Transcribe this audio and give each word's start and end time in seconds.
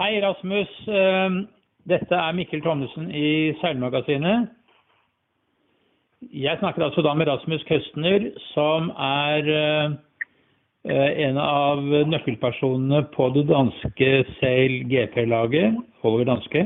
Hei, 0.00 0.16
Rasmus. 0.24 0.68
Ehm, 0.88 1.34
dette 1.84 2.16
er 2.16 2.32
Mikkel 2.32 2.62
Thommessen 2.64 3.10
i 3.12 3.52
Seilmagasinet. 3.60 4.46
Jeg 6.32 6.56
snakker 6.62 6.86
altså 6.86 7.04
da 7.04 7.12
med 7.12 7.28
Rasmus 7.28 7.66
Køstner, 7.68 8.30
som 8.54 8.88
er 8.96 9.50
eh, 9.58 11.26
en 11.26 11.36
av 11.42 11.84
nøkkelpersonene 12.14 13.02
på 13.12 13.28
det 13.34 13.44
danske 13.52 14.08
Sail 14.38 14.78
GP-laget, 14.88 15.76
Oliver 16.00 16.30
Danske. 16.32 16.64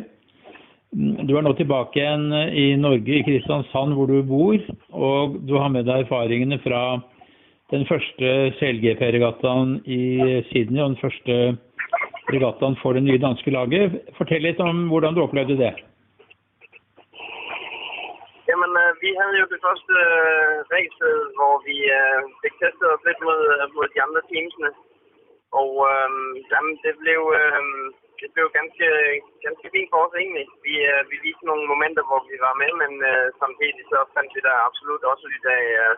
Du 0.95 1.35
er 1.35 1.43
nå 1.43 1.57
tilbake 1.59 2.05
igjen 2.05 2.31
i 2.55 2.69
Norge, 2.79 3.19
i 3.19 3.27
Kristiansand, 3.27 3.99
hvor 3.99 4.15
du 4.15 4.21
bor. 4.31 4.63
Og 4.95 5.41
du 5.43 5.59
har 5.59 5.75
med 5.75 5.91
deg 5.91 6.07
erfaringene 6.07 6.63
fra 6.63 6.85
den 7.75 7.83
første 7.91 8.35
Sail-GP-regattaen 8.63 9.81
i 9.91 10.03
Sydney 10.53 10.87
og 10.87 10.95
den 10.95 11.01
første 11.03 11.43
regattaen 12.33 12.77
for 12.83 12.93
det 12.93 13.03
nye 13.03 13.23
danske 13.27 13.51
laget. 13.51 14.01
Fortell 14.19 14.43
litt 14.47 14.61
om 14.61 14.89
hvordan 14.91 15.15
du 15.15 15.23
opplevde 15.23 15.57
det. 15.65 15.75
Jamen, 18.49 18.73
øh, 18.83 18.93
vi 19.03 19.11
havde 19.21 19.37
jo 19.43 19.47
det 19.55 19.61
første 19.67 19.95
øh, 20.11 20.57
race, 20.75 20.99
øh, 21.11 21.23
hvor 21.37 21.55
vi 21.69 21.77
øh, 21.99 22.21
fik 22.43 22.55
testet 22.63 22.89
os 22.95 23.07
lidt 23.09 23.21
mod, 23.27 23.41
øh, 23.55 23.65
mod 23.77 23.87
de 23.95 24.03
andre 24.07 24.23
teamsene. 24.31 24.71
Og 25.61 25.73
øh, 25.93 26.11
jamen, 26.53 26.75
det 26.85 26.95
blev, 27.03 27.21
øh, 27.41 27.63
det 28.21 28.29
blev 28.35 28.47
ganske, 28.59 28.87
ganske 29.47 29.67
fint 29.75 29.91
for 29.91 30.01
os 30.07 30.15
egentlig. 30.23 30.47
Vi, 30.67 30.75
øh, 30.93 31.03
vi 31.11 31.17
viste 31.27 31.49
nogle 31.51 31.65
momenter, 31.73 32.05
hvor 32.09 32.21
vi 32.31 32.37
var 32.47 32.55
med, 32.63 32.73
men 32.83 32.93
øh, 33.11 33.27
samtidig 33.43 33.85
så 33.93 33.99
fandt 34.15 34.31
vi 34.37 34.41
der 34.49 34.65
absolut 34.69 35.03
også 35.13 35.27
i 35.37 35.39
af, 35.59 35.67
øh, 35.83 35.95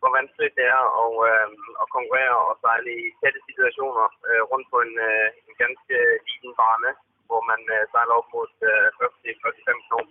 hvor 0.00 0.10
vanskeligt 0.18 0.56
det 0.58 0.66
er 0.76 0.84
at, 1.02 1.14
øh, 1.30 1.48
at 1.82 1.86
konkurrere 1.96 2.36
og 2.48 2.54
sejle 2.62 2.90
i 3.02 3.04
tætte 3.20 3.40
situationer 3.48 4.06
øh, 4.28 4.42
rundt 4.50 4.66
på 4.72 4.78
en, 4.86 4.94
øh, 5.08 5.26
en 5.48 5.54
ganske 5.62 5.96
liten 6.28 6.52
bane, 6.60 6.90
hvor 7.28 7.42
man 7.50 7.60
øh, 7.74 7.82
sejler 7.92 8.14
op 8.20 8.28
mod 8.34 8.50
øh, 8.70 8.86
40-45 8.98 9.86
knop. 9.86 10.08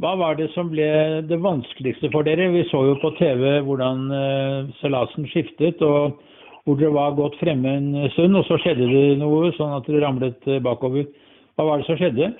Hva 0.00 0.12
var 0.20 0.34
det 0.36 0.50
som 0.52 0.68
ble 0.70 0.88
det 1.30 1.38
vanskeligste 1.42 2.10
for 2.12 2.22
dere? 2.22 2.52
Vi 2.52 2.62
så 2.68 2.78
jo 2.88 2.94
på 3.02 3.10
TV 3.20 3.42
hvordan 3.68 3.98
øh, 4.22 4.58
seilasen 4.80 5.26
skiftet, 5.32 5.82
og 5.82 6.20
hvor 6.64 6.76
dere 6.76 6.94
var 6.94 7.16
godt 7.16 7.38
fremme 7.40 7.70
en 7.80 7.88
øh, 7.96 8.10
stund, 8.12 8.36
og 8.36 8.44
så 8.44 8.60
skjedde 8.60 8.90
det 8.92 9.18
noe, 9.22 9.48
sånn 9.56 9.72
at 9.78 9.88
dere 9.88 10.04
ramlet 10.04 10.44
øh, 10.46 10.60
bakover. 10.62 11.08
Hva 11.56 11.64
var 11.64 11.80
det 11.80 11.88
som 11.88 11.96
skjedde? 11.96 12.34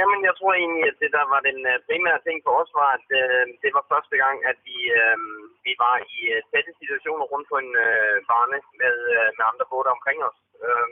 Jamen, 0.00 0.20
jeg 0.28 0.34
tror 0.36 0.52
egentlig, 0.54 0.84
at 0.90 1.00
det 1.02 1.10
der 1.16 1.24
var 1.34 1.40
den 1.48 1.58
øh, 1.72 1.76
primære 1.88 2.20
ting 2.26 2.38
for 2.44 2.52
os, 2.60 2.70
var, 2.80 2.90
at 2.98 3.08
øh, 3.20 3.44
det 3.64 3.70
var 3.76 3.90
første 3.92 4.16
gang, 4.22 4.36
at 4.50 4.58
vi, 4.68 4.78
øh, 5.00 5.18
vi 5.66 5.72
var 5.84 5.96
i 6.16 6.18
øh, 6.34 6.40
tætte 6.50 6.72
situationer 6.80 7.26
rundt 7.32 7.46
på 7.52 7.56
en 7.64 7.72
øh, 7.86 8.16
bane 8.30 8.58
med, 8.82 8.96
øh, 9.16 9.28
med 9.36 9.44
andre 9.50 9.66
både 9.74 9.88
omkring 9.96 10.18
os. 10.28 10.38
Øh, 10.64 10.86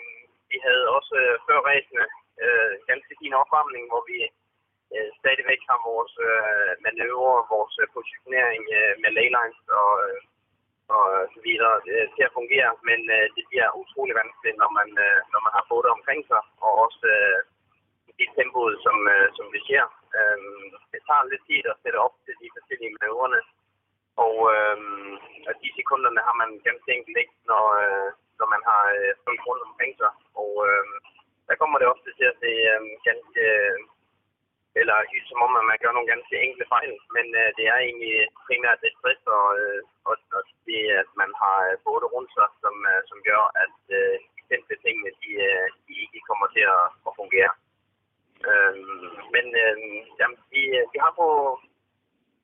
vi 0.50 0.56
havde 0.66 0.84
også 0.96 1.14
øh, 1.24 1.34
før 1.46 1.58
racene 1.68 2.06
øh, 2.44 2.72
ganske 2.90 3.14
fin 3.20 3.34
opvarmning, 3.40 3.84
hvor 3.90 4.02
vi 4.10 4.18
øh, 4.94 5.08
stadigvæk 5.20 5.60
har 5.70 5.78
vores 5.90 6.14
øh, 6.30 6.72
manøvre, 6.84 7.48
vores 7.54 7.74
øh, 7.82 7.86
positionering 7.96 8.62
øh, 8.78 8.94
med 9.02 9.10
laylines 9.16 9.58
og, 9.82 9.92
øh, 10.06 10.20
og 10.96 11.06
så 11.34 11.38
videre 11.46 11.74
øh, 11.92 12.06
til 12.14 12.22
at 12.28 12.36
fungere. 12.38 12.70
Men 12.88 13.00
øh, 13.16 13.26
det 13.36 13.44
bliver 13.50 13.76
utrolig 13.80 14.14
vanskeligt, 14.20 14.60
når 14.62 14.70
man, 14.78 14.88
øh, 15.06 15.18
når 15.32 15.40
man 15.46 15.52
har 15.56 15.64
både 15.74 15.88
omkring 15.96 16.20
sig, 16.30 16.42
og 16.64 16.72
også 16.84 17.04
øh, 17.16 17.40
i 18.22 18.26
tempoet, 18.36 18.76
som, 18.84 18.96
øh, 19.14 19.28
som 19.36 19.46
vi 19.54 19.60
ser. 19.68 19.84
Øh, 20.18 20.38
det 20.92 21.00
tager 21.08 21.30
lidt 21.30 21.44
tid 21.48 21.64
at 21.72 21.80
sætte 21.82 21.98
op 22.06 22.14
til 22.24 22.34
de 22.42 22.48
forskellige 22.56 22.94
manøvrerne, 22.94 23.40
og, 24.24 24.36
øh, 24.54 24.78
og 25.48 25.54
de 25.62 25.68
sekunderne 25.78 26.20
har 26.28 26.34
man 26.42 26.50
ganske 26.68 26.90
enkelt 26.96 27.16
ikke, 27.22 27.36
når, 27.50 27.64
øh, 27.84 28.08
når 28.38 28.46
man 28.54 28.62
har 28.70 28.82
øh, 28.98 29.12
folk 29.24 29.40
rundt 29.48 29.66
omkring 29.68 29.92
sig. 30.00 30.12
Og 30.42 30.52
øh, 30.68 30.84
der 31.48 31.54
kommer 31.60 31.76
det 31.78 31.92
ofte 31.94 32.10
til 32.18 32.26
at 32.32 32.38
se 32.42 32.52
øh, 32.72 32.82
ganske, 33.08 33.44
eller 34.80 34.96
som 35.30 35.40
om, 35.46 35.52
at 35.60 35.68
man 35.70 35.78
gør 35.82 35.92
nogle 35.94 36.12
ganske 36.14 36.36
enkle 36.46 36.66
fejl, 36.74 36.92
men 37.16 37.26
øh, 37.40 37.48
det 37.58 37.64
er 37.72 37.78
egentlig 37.78 38.14
primært 38.46 38.82
det 38.84 38.92
stress 38.96 39.22
og, 39.38 39.46
øh, 39.60 39.80
og, 40.08 40.14
og 40.36 40.42
det, 40.66 40.80
at 41.02 41.10
man 41.22 41.30
har 41.42 41.58
både 41.88 42.06
rundt 42.14 42.30
sig, 42.36 42.48
som, 42.62 42.74
øh, 42.90 43.00
som 43.10 43.18
gør, 43.28 43.42
at 43.64 43.78
øh, 43.98 44.14
de 44.34 44.40
simple 44.50 44.76
tingene, 44.84 45.10
de, 45.22 45.30
øh, 45.48 45.66
de 45.86 45.92
ikke 46.04 46.26
kommer 46.28 46.46
til 46.54 46.64
at, 46.76 46.84
at 47.08 47.12
fungere. 47.22 47.52
Øh, 48.46 48.74
men 49.34 49.46
øh, 49.62 49.76
jamen, 50.18 50.38
vi, 50.52 50.62
vi 50.92 50.98
har 51.04 51.12
på, 51.20 51.28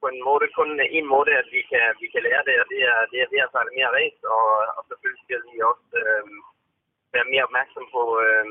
på 0.04 0.08
en 0.14 0.22
måde 0.30 0.46
kun 0.58 0.70
en 0.98 1.06
måde, 1.14 1.32
at 1.42 1.48
vi 1.56 1.60
kan, 1.70 1.84
vi 2.02 2.06
kan 2.12 2.22
lære 2.28 2.42
det, 2.48 2.56
og 2.62 2.66
det 2.72 2.80
er, 2.92 2.98
det 3.10 3.18
er 3.20 3.30
ved 3.32 3.40
at 3.44 3.52
sejle 3.52 3.72
mere 3.78 3.94
race, 3.98 4.20
og, 4.36 4.46
og 4.76 4.82
selvfølgelig 4.88 5.22
skal 5.24 5.40
vi 5.52 5.58
også 5.70 5.88
øh, 6.02 6.24
være 7.14 7.30
mere 7.32 7.46
opmærksom 7.48 7.84
på, 7.94 8.02
øh, 8.24 8.46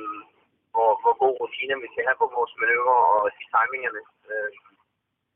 hvor, 0.73 0.91
hvor 1.01 1.13
god 1.23 1.35
rutine 1.41 1.75
vi 1.83 1.89
skal 1.91 2.05
have 2.07 2.19
på 2.21 2.27
vores 2.37 2.53
manøvrer 2.59 3.01
og 3.15 3.23
de 3.37 3.43
timingerne. 3.53 4.01
Øh, 4.31 4.51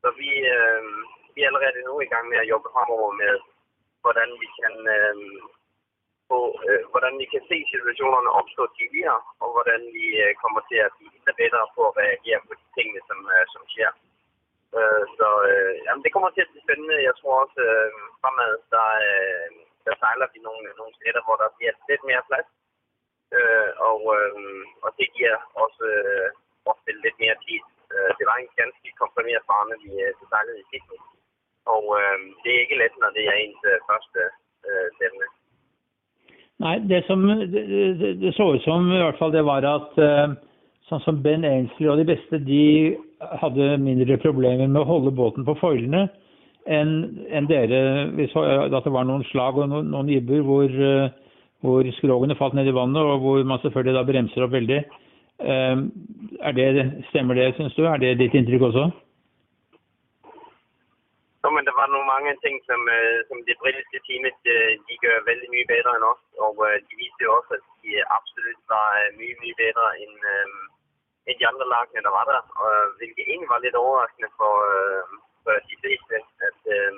så 0.02 0.08
vi, 0.22 0.32
øh, 0.56 0.84
vi 1.34 1.40
er 1.42 1.50
allerede 1.50 1.88
nu 1.90 1.94
i 2.02 2.12
gang 2.14 2.26
med 2.30 2.38
at 2.42 2.50
jobbe 2.52 2.68
fremover 2.74 3.12
med, 3.24 3.34
hvordan 4.04 4.30
vi 4.42 4.48
kan 4.60 4.76
øh, 4.98 5.16
på, 6.30 6.40
øh, 6.70 6.82
hvordan 6.94 7.14
vi 7.22 7.26
kan 7.34 7.44
se 7.50 7.58
situationerne 7.74 8.30
opstå 8.40 8.64
tidligere, 8.78 9.22
og 9.44 9.50
hvordan 9.56 9.82
vi 9.98 10.06
øh, 10.24 10.32
kommer 10.44 10.62
til 10.70 10.80
at 10.86 10.92
blive 10.98 11.34
bedre 11.42 11.64
på 11.76 11.82
at 11.90 11.98
reagere 12.04 12.40
på 12.48 12.54
de 12.60 12.66
tingene, 12.76 13.02
som, 13.10 13.20
øh, 13.36 13.44
som 13.54 13.64
sker. 13.74 13.92
Øh, 14.80 15.04
så 15.18 15.28
øh, 15.50 15.74
jamen, 15.86 16.04
det 16.04 16.14
kommer 16.14 16.30
til 16.32 16.44
at 16.46 16.52
blive 16.52 16.66
spændende. 16.66 17.08
Jeg 17.10 17.16
tror 17.20 17.34
også 17.44 17.60
øh, 17.70 17.90
fremad, 18.22 18.54
der, 18.74 18.88
øh, 19.10 19.48
der 19.86 19.94
sejler 20.02 20.28
vi 20.34 20.40
nogle, 20.48 20.66
nogle 20.80 20.94
steder, 21.00 21.22
hvor 21.26 21.38
der 21.44 21.56
bliver 21.58 21.74
lidt 21.90 22.04
mere 22.10 22.28
plads. 22.30 22.50
Øh, 23.38 23.70
og, 23.90 24.00
øh, 24.18 24.34
og 24.86 24.90
det 25.00 25.08
giver 25.16 25.38
også 25.64 25.84
øh, 25.96 26.28
ofte 26.72 26.92
lidt 27.06 27.18
mere 27.24 27.38
tid. 27.46 27.62
Øh, 27.94 28.12
det 28.18 28.26
var 28.30 28.38
en 28.38 28.52
ganske 28.62 28.88
komprimeret 29.02 29.48
farme, 29.50 29.76
vi 29.84 29.92
øh, 30.06 30.14
sejlede 30.32 30.60
i 30.64 30.70
sidste. 30.72 30.96
Og 31.74 31.84
øh, 32.00 32.18
det 32.42 32.50
er 32.52 32.64
ikke 32.64 32.80
let, 32.82 32.96
når 33.02 33.12
det 33.18 33.24
er 33.32 33.36
ens 33.44 33.62
øh, 33.72 33.78
første 33.90 34.22
øh, 34.68 34.88
stemme. 34.98 35.26
Nei, 36.64 36.78
det 36.90 37.06
som 37.06 37.20
det, 37.28 37.64
det, 38.02 38.22
det 38.22 38.36
så 38.36 38.44
ut 38.44 38.64
som 38.64 38.92
i 38.92 39.02
hvert 39.02 39.20
fall 39.20 39.34
det 39.34 39.44
var 39.46 39.62
at 39.62 40.00
eh, 40.02 40.32
sånn 40.90 41.04
som 41.04 41.20
Ben 41.22 41.46
Ainsley 41.46 41.90
og 41.92 42.00
de 42.00 42.08
beste, 42.08 42.40
de 42.42 42.64
hadde 43.20 43.78
mindre 43.82 44.18
problemer 44.22 44.68
med 44.68 44.82
å 44.82 44.88
holde 44.88 45.14
båten 45.16 45.46
på 45.48 45.58
foilene 45.62 46.08
enn 46.68 46.92
en 47.32 47.48
dere. 47.48 47.82
Vi 48.18 48.28
så 48.34 48.44
eh, 48.44 48.66
at 48.68 48.86
det 48.86 48.94
var 48.94 49.08
noen 49.08 49.26
slag 49.32 49.58
og 49.58 49.70
noen, 49.72 49.90
noen 49.94 50.12
ibber 50.12 50.44
hvor, 50.46 50.68
eh, 50.68 51.10
hvor 51.64 51.90
skrogene 51.98 52.38
falt 52.40 52.58
ned 52.58 52.68
i 52.70 52.76
vannet, 52.76 53.02
og 53.02 53.24
hvor 53.24 53.44
man 53.48 53.62
selvfølgelig 53.64 53.98
da 53.98 54.06
bremser 54.08 54.46
opp 54.46 54.56
veldig. 54.56 54.82
Ehm, 55.38 55.90
er 56.42 56.54
det, 56.58 56.70
stemmer 57.12 57.38
det, 57.38 57.54
syns 57.56 57.76
du? 57.78 57.86
Er 57.86 58.02
det 58.02 58.18
ditt 58.20 58.36
inntrykk 58.38 58.68
også? 58.70 58.88
Ja, 61.46 61.50
men 61.54 61.64
der 61.64 61.76
var 61.80 61.88
nogle 61.88 62.10
mange 62.10 62.34
ting, 62.44 62.58
som, 62.68 62.82
eh, 62.92 63.20
som 63.30 63.38
det 63.48 63.56
britiske 63.64 64.02
teamet, 64.08 64.38
de 64.88 64.96
gør 65.06 65.28
veldig 65.30 65.50
mye 65.54 65.70
bedre 65.74 65.94
enn 65.96 66.10
oss. 66.12 66.24
og 66.44 66.58
de 66.88 66.94
viste 67.02 67.22
jo 67.26 67.32
også, 67.38 67.54
at 67.58 67.66
de 67.84 67.92
absolutt 68.18 68.18
absolut 68.18 68.60
var 68.74 68.92
mye, 69.20 69.36
mye 69.44 69.56
bedre 69.64 69.86
enn 70.04 70.16
ehm, 70.34 70.58
end 71.28 71.38
de 71.40 71.50
andre 71.52 71.66
lagene, 71.74 72.06
der 72.08 72.14
var 72.18 72.26
der, 72.32 72.42
og 72.62 72.70
øh, 72.78 72.88
hvilket 72.98 73.26
egentlig 73.28 73.50
var 73.54 73.64
lidt 73.66 73.78
overraskende 73.84 74.30
for, 74.40 74.54
øh, 74.72 75.04
for 75.44 75.52
de 75.72 75.76
fleste, 75.82 76.16
at, 76.48 76.60
øh, 76.78 76.94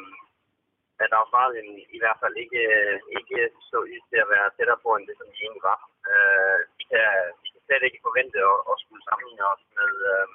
at 1.03 1.11
Australien 1.19 1.69
i 1.95 1.99
hvert 2.01 2.19
fald 2.21 2.35
ikke, 2.43 2.61
øh, 2.79 2.95
ikke 3.19 3.39
så 3.69 3.77
ud 3.93 4.01
til 4.09 4.19
at 4.23 4.31
være 4.35 4.53
tættere 4.57 4.83
på, 4.83 4.89
end 4.93 5.07
det, 5.07 5.15
som 5.17 5.27
de 5.33 5.43
egentlig 5.45 5.65
var. 5.71 5.79
Øh, 6.11 6.59
de, 6.77 6.83
kan, 6.91 7.05
de 7.41 7.47
kan 7.53 7.61
slet 7.65 7.83
ikke 7.87 8.05
forvente 8.07 8.37
at, 8.51 8.59
at 8.71 8.75
skulle 8.83 9.03
sammenligne 9.07 9.45
os 9.53 9.63
med, 9.77 9.93
øh, 10.13 10.27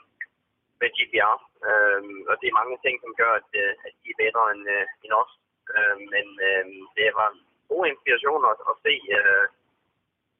med 0.80 0.88
GPR. 0.96 1.38
øh, 1.68 2.02
og 2.30 2.34
det 2.40 2.46
er 2.48 2.60
mange 2.60 2.76
ting, 2.84 2.96
som 3.00 3.12
gør, 3.20 3.32
at, 3.40 3.50
øh, 3.62 3.72
at 3.86 3.92
de 4.02 4.08
er 4.12 4.20
bedre 4.22 4.44
end, 4.54 4.64
øh, 4.76 4.86
end 5.04 5.12
os. 5.22 5.32
Øh, 5.76 5.96
men 6.12 6.26
øh, 6.48 6.64
det 6.96 7.06
var 7.20 7.28
god 7.72 7.82
inspiration 7.92 8.42
at, 8.52 8.58
at 8.70 8.74
se, 8.84 8.94
øh, 9.18 9.46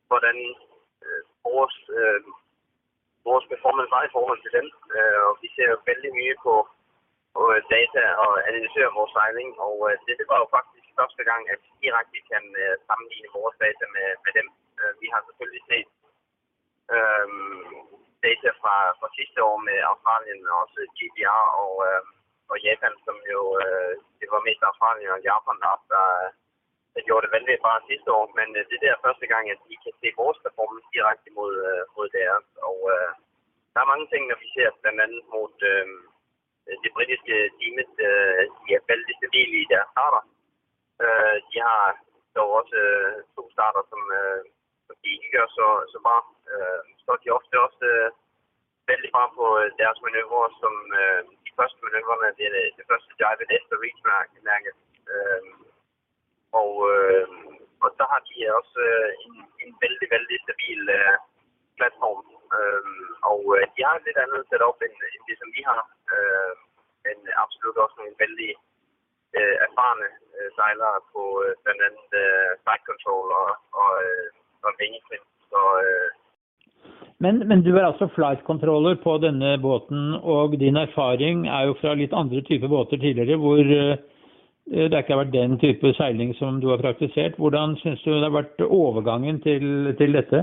hvordan 0.08 0.36
øh, 1.04 1.22
vores, 1.46 1.76
øh, 2.00 2.20
vores 3.28 3.44
performance 3.52 3.90
var 3.96 4.02
i 4.04 4.14
forhold 4.16 4.40
til 4.42 4.52
den. 4.58 4.66
Øh, 4.96 5.18
og 5.28 5.32
vi 5.42 5.48
ser 5.54 5.68
jo 5.72 5.78
vældig 5.88 6.10
mye 6.18 6.36
på, 6.46 6.54
på 7.34 7.40
øh, 7.54 7.60
data 7.74 8.02
og 8.24 8.30
analyserer 8.50 8.96
vores 8.98 9.12
sejling, 9.16 9.48
og 9.66 9.76
øh, 9.88 9.94
det, 10.04 10.14
det 10.20 10.26
var 10.32 10.38
jo 10.42 10.46
faktisk 10.56 10.86
første 11.00 11.22
gang, 11.30 11.42
at 11.52 11.58
vi 11.64 11.70
direkte 11.84 12.18
kan 12.30 12.44
øh, 12.62 12.74
sammenligne 12.88 13.34
vores 13.38 13.56
data 13.64 13.84
med, 13.96 14.08
med 14.24 14.32
dem. 14.38 14.46
Øh, 14.80 14.92
vi 15.02 15.06
har 15.12 15.20
selvfølgelig 15.22 15.64
set 15.70 15.88
øh, 16.96 17.28
data 18.26 18.50
fra, 18.60 18.76
fra 18.98 19.08
sidste 19.18 19.38
år 19.48 19.58
med 19.68 19.78
Australien 19.90 20.40
og 20.52 20.56
også 20.64 20.80
GDR 20.98 21.44
og, 21.64 21.74
øh, 21.88 22.02
og 22.52 22.56
Japan, 22.66 22.94
som 23.06 23.16
jo, 23.34 23.40
øh, 23.64 23.92
det 24.20 24.28
var 24.32 24.46
mest 24.48 24.62
Australien 24.70 25.10
og 25.16 25.24
Japan, 25.30 25.56
der, 25.64 25.74
der, 25.92 26.06
der 26.94 27.06
gjorde 27.06 27.24
det 27.24 27.34
vanvittigt 27.36 27.64
bra 27.64 27.74
sidste 27.90 28.08
år, 28.18 28.26
men 28.38 28.48
øh, 28.58 28.62
det 28.70 28.88
er 28.88 29.04
første 29.06 29.26
gang, 29.32 29.44
at 29.54 29.60
vi 29.70 29.76
kan 29.84 29.94
se 30.00 30.08
vores 30.22 30.38
performance 30.44 30.88
direkte 30.94 31.28
mod, 31.38 31.52
øh, 31.68 31.82
mod 31.96 32.06
deres, 32.18 32.46
og 32.68 32.78
øh, 32.94 33.10
der 33.72 33.80
er 33.80 33.92
mange 33.92 34.06
ting, 34.12 34.22
når 34.26 34.38
vi 34.42 34.48
ser 34.56 34.68
blandt 34.82 35.00
andet 35.04 35.22
mod 35.34 35.52
øh, 35.72 35.86
det 36.84 36.90
britiske 36.96 37.36
teamet, 37.58 37.92
øh, 38.08 38.42
de 38.60 38.68
er 38.76 38.86
vældig 38.90 39.14
stabile 39.20 39.56
i 39.62 39.70
deres 39.72 39.88
starter. 39.94 40.22
Øh, 41.04 41.36
de 41.50 41.56
har 41.68 41.84
dog 42.36 42.48
også 42.58 42.76
øh, 42.86 43.16
to 43.36 43.42
starter, 43.54 43.82
som, 43.90 44.02
øh, 44.18 44.40
som 44.86 44.94
de 45.02 45.08
ikke 45.16 45.30
gør 45.36 45.46
så, 45.58 45.66
så 45.92 45.98
bare. 46.08 46.24
Øh, 46.52 46.82
så 47.04 47.10
de 47.22 47.36
ofte 47.38 47.54
også 47.66 47.84
øh, 47.94 48.10
vældig 48.90 49.10
bare 49.18 49.30
på 49.38 49.44
øh, 49.60 49.68
deres 49.82 49.98
manøvrer, 50.04 50.50
som 50.62 50.74
øh, 51.00 51.20
de 51.44 51.50
første 51.58 51.78
manøvrerne, 51.84 52.36
det 52.38 52.44
er 52.48 52.52
det, 52.56 52.66
det 52.78 52.84
første 52.90 53.10
jive 53.20 53.44
efter 53.58 53.74
reach-mærket. 53.84 54.76
Øh, 55.12 55.42
og, 56.60 56.72
øh, 56.92 57.26
og 57.84 57.90
så 57.98 58.04
har 58.12 58.20
de 58.28 58.36
også 58.58 58.78
øh, 58.90 59.08
en, 59.26 59.34
en 59.62 59.70
vældig, 59.82 60.08
vældig 60.14 60.36
stabil 60.46 60.80
øh, 60.98 61.14
platform. 61.78 62.22
Øh, 62.56 62.84
og 63.30 63.40
øh, 63.56 63.64
de 63.74 63.80
har 63.86 63.94
et 63.96 64.06
lidt 64.06 64.22
andet 64.24 64.42
setup 64.50 64.78
end, 64.86 64.96
end 65.14 65.22
det, 65.28 65.36
som 65.40 65.50
vi 65.56 65.62
har. 65.70 65.82
Øh, 66.14 66.52
men 67.04 67.16
absolut 67.44 67.76
også 67.84 67.96
nogle 67.98 68.20
vældig 68.22 68.52
øh, 69.38 69.56
erfarne 69.66 70.08
øh, 70.36 70.48
sejlere 70.58 70.98
på 71.12 71.22
øh, 71.44 71.52
blandt 71.62 71.82
andet 71.86 72.08
øh, 72.22 72.50
side 72.64 72.84
control 72.88 73.28
og, 73.42 73.50
og, 73.80 73.90
øh, 74.06 74.28
og 74.66 74.70
vingetrin. 74.80 75.24
Så 75.50 75.60
øh, 75.86 76.10
Men, 77.24 77.34
men 77.48 77.58
du 77.64 77.70
er 77.76 77.86
altså 77.86 78.06
flight 78.16 78.42
controller 78.50 78.94
på 79.06 79.12
denne 79.26 79.50
båten, 79.66 80.00
og 80.34 80.46
din 80.64 80.76
erfaring 80.76 81.36
er 81.56 81.62
jo 81.68 81.72
fra 81.80 81.94
litt 81.94 82.14
andre 82.22 82.40
typer 82.48 82.68
båter 82.68 82.96
tidligere, 82.96 83.36
hvor 83.42 83.56
øh, 83.78 83.96
Eh, 84.72 84.90
det 84.90 84.98
ikke 84.98 85.12
har 85.12 85.22
vært 85.24 85.38
den 85.40 85.58
type 85.60 85.92
seiling 85.98 86.34
som 86.40 86.60
du 86.60 86.68
har 86.72 86.80
praktisert. 86.80 87.36
Hvordan 87.40 87.76
syns 87.76 88.02
du 88.02 88.10
det 88.14 88.28
har 88.28 88.38
vært 88.40 88.60
overgangen 88.82 89.40
til, 89.46 89.64
til 89.98 90.16
dette? 90.18 90.40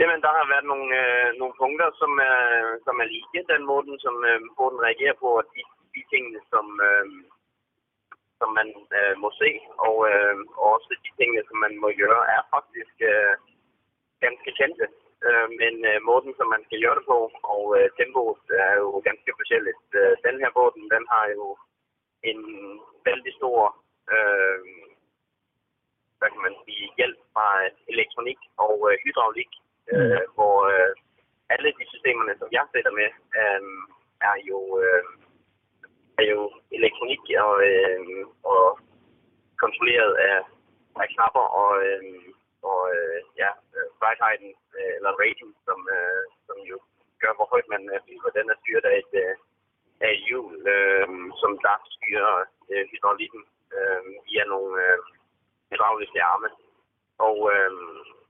Jamen, 0.00 0.20
der 0.24 0.32
har 0.38 0.46
været 0.52 0.66
nogle, 0.72 0.88
øh, 1.02 1.28
nogle 1.40 1.54
punkter, 1.62 1.88
som 2.00 2.12
er, 2.30 2.38
som 2.86 2.94
er 3.02 3.06
like 3.14 3.40
den 3.52 3.62
måden, 3.70 3.98
som 4.04 4.14
øh, 4.30 4.40
båden 4.56 4.78
reagerer 4.86 5.16
på, 5.22 5.28
og 5.40 5.44
de, 5.54 5.60
de 5.94 6.02
tingene, 6.12 6.40
som, 6.52 6.66
øh, 6.88 7.06
som 8.38 8.48
man 8.58 8.68
øh, 8.98 9.14
må 9.22 9.28
se, 9.40 9.50
og, 9.86 9.96
øh, 10.10 10.34
også 10.72 10.90
de 11.04 11.10
tingene, 11.18 11.42
som 11.48 11.56
man 11.64 11.74
må 11.82 11.88
gøre, 12.02 12.22
er 12.36 12.42
faktisk 12.54 12.94
øh, 13.12 13.34
ganske 14.24 14.50
kendte. 14.60 14.86
Øh, 15.26 15.48
men 15.60 15.74
øh, 15.90 15.98
måden, 16.08 16.32
som 16.38 16.46
man 16.54 16.62
skal 16.66 16.82
gøre 16.82 16.98
det 16.98 17.06
på, 17.12 17.18
og 17.54 17.64
øh, 17.78 17.86
tempoet 17.98 18.42
er 18.66 18.74
jo 18.82 18.88
ganske 19.08 19.32
forskelligt. 19.38 19.84
Øh, 20.00 20.14
den 20.26 20.36
her 20.42 20.50
båden, 20.58 20.84
den 20.94 21.04
har 21.14 21.26
jo 21.36 21.46
en 22.30 22.40
vældig 23.06 23.32
stor 23.40 23.58
øh, 24.14 24.60
hvad 26.18 26.30
kan 26.32 26.42
man 26.46 26.56
sige, 26.64 26.84
hjælp 26.98 27.20
fra 27.34 27.48
elektronik 27.92 28.40
og 28.66 28.74
øh, 28.88 28.94
hydraulik, 29.04 29.52
øh, 29.92 30.24
hvor 30.36 30.56
øh, 30.74 30.92
alle 31.54 31.70
de 31.78 31.84
systemerne, 31.92 32.34
som 32.38 32.48
jeg 32.56 32.64
sætter 32.72 32.92
med, 33.00 33.10
øh, 33.40 33.62
er 34.30 34.36
jo 34.50 34.60
øh, 34.82 35.04
er 36.20 36.24
jo 36.34 36.40
elektronik 36.78 37.22
og, 37.46 37.54
øh, 37.70 38.00
og 38.52 38.64
kontrolleret 39.62 40.12
af, 40.30 40.38
af 41.02 41.06
knapper 41.14 41.46
og, 41.62 41.70
øh, 41.86 42.02
og 42.68 42.80
øh, 42.96 43.18
ja, 43.42 43.50
øh, 43.76 43.88
ride 44.02 44.50
øh, 44.78 44.92
eller 44.96 45.12
rating, 45.22 45.50
som, 45.66 45.78
øh, 45.96 46.24
som 46.46 46.56
jo 46.70 46.76
gør, 47.22 47.32
hvor 47.36 47.48
højt 47.52 47.68
man 47.74 47.82
øh, 47.92 48.00
flyver. 48.04 48.30
Den 48.38 48.50
er 48.50 48.56
styret 48.62 48.84
af 48.92 48.96
et, 49.02 49.12
øh, 49.24 49.34
af 50.04 50.10
et 50.14 50.22
hjul, 50.26 50.52
øh, 50.76 51.08
som 51.40 51.52
der 51.66 51.76
styrer 51.96 52.34
øh, 52.72 52.84
hydraulikken 52.90 53.42
øh, 53.76 54.02
via 54.26 54.44
nogle 54.52 54.72
øh, 54.86 54.98
hydrauliske 55.70 56.22
arme. 56.32 56.50
Og 57.26 57.36
øh, 57.54 57.70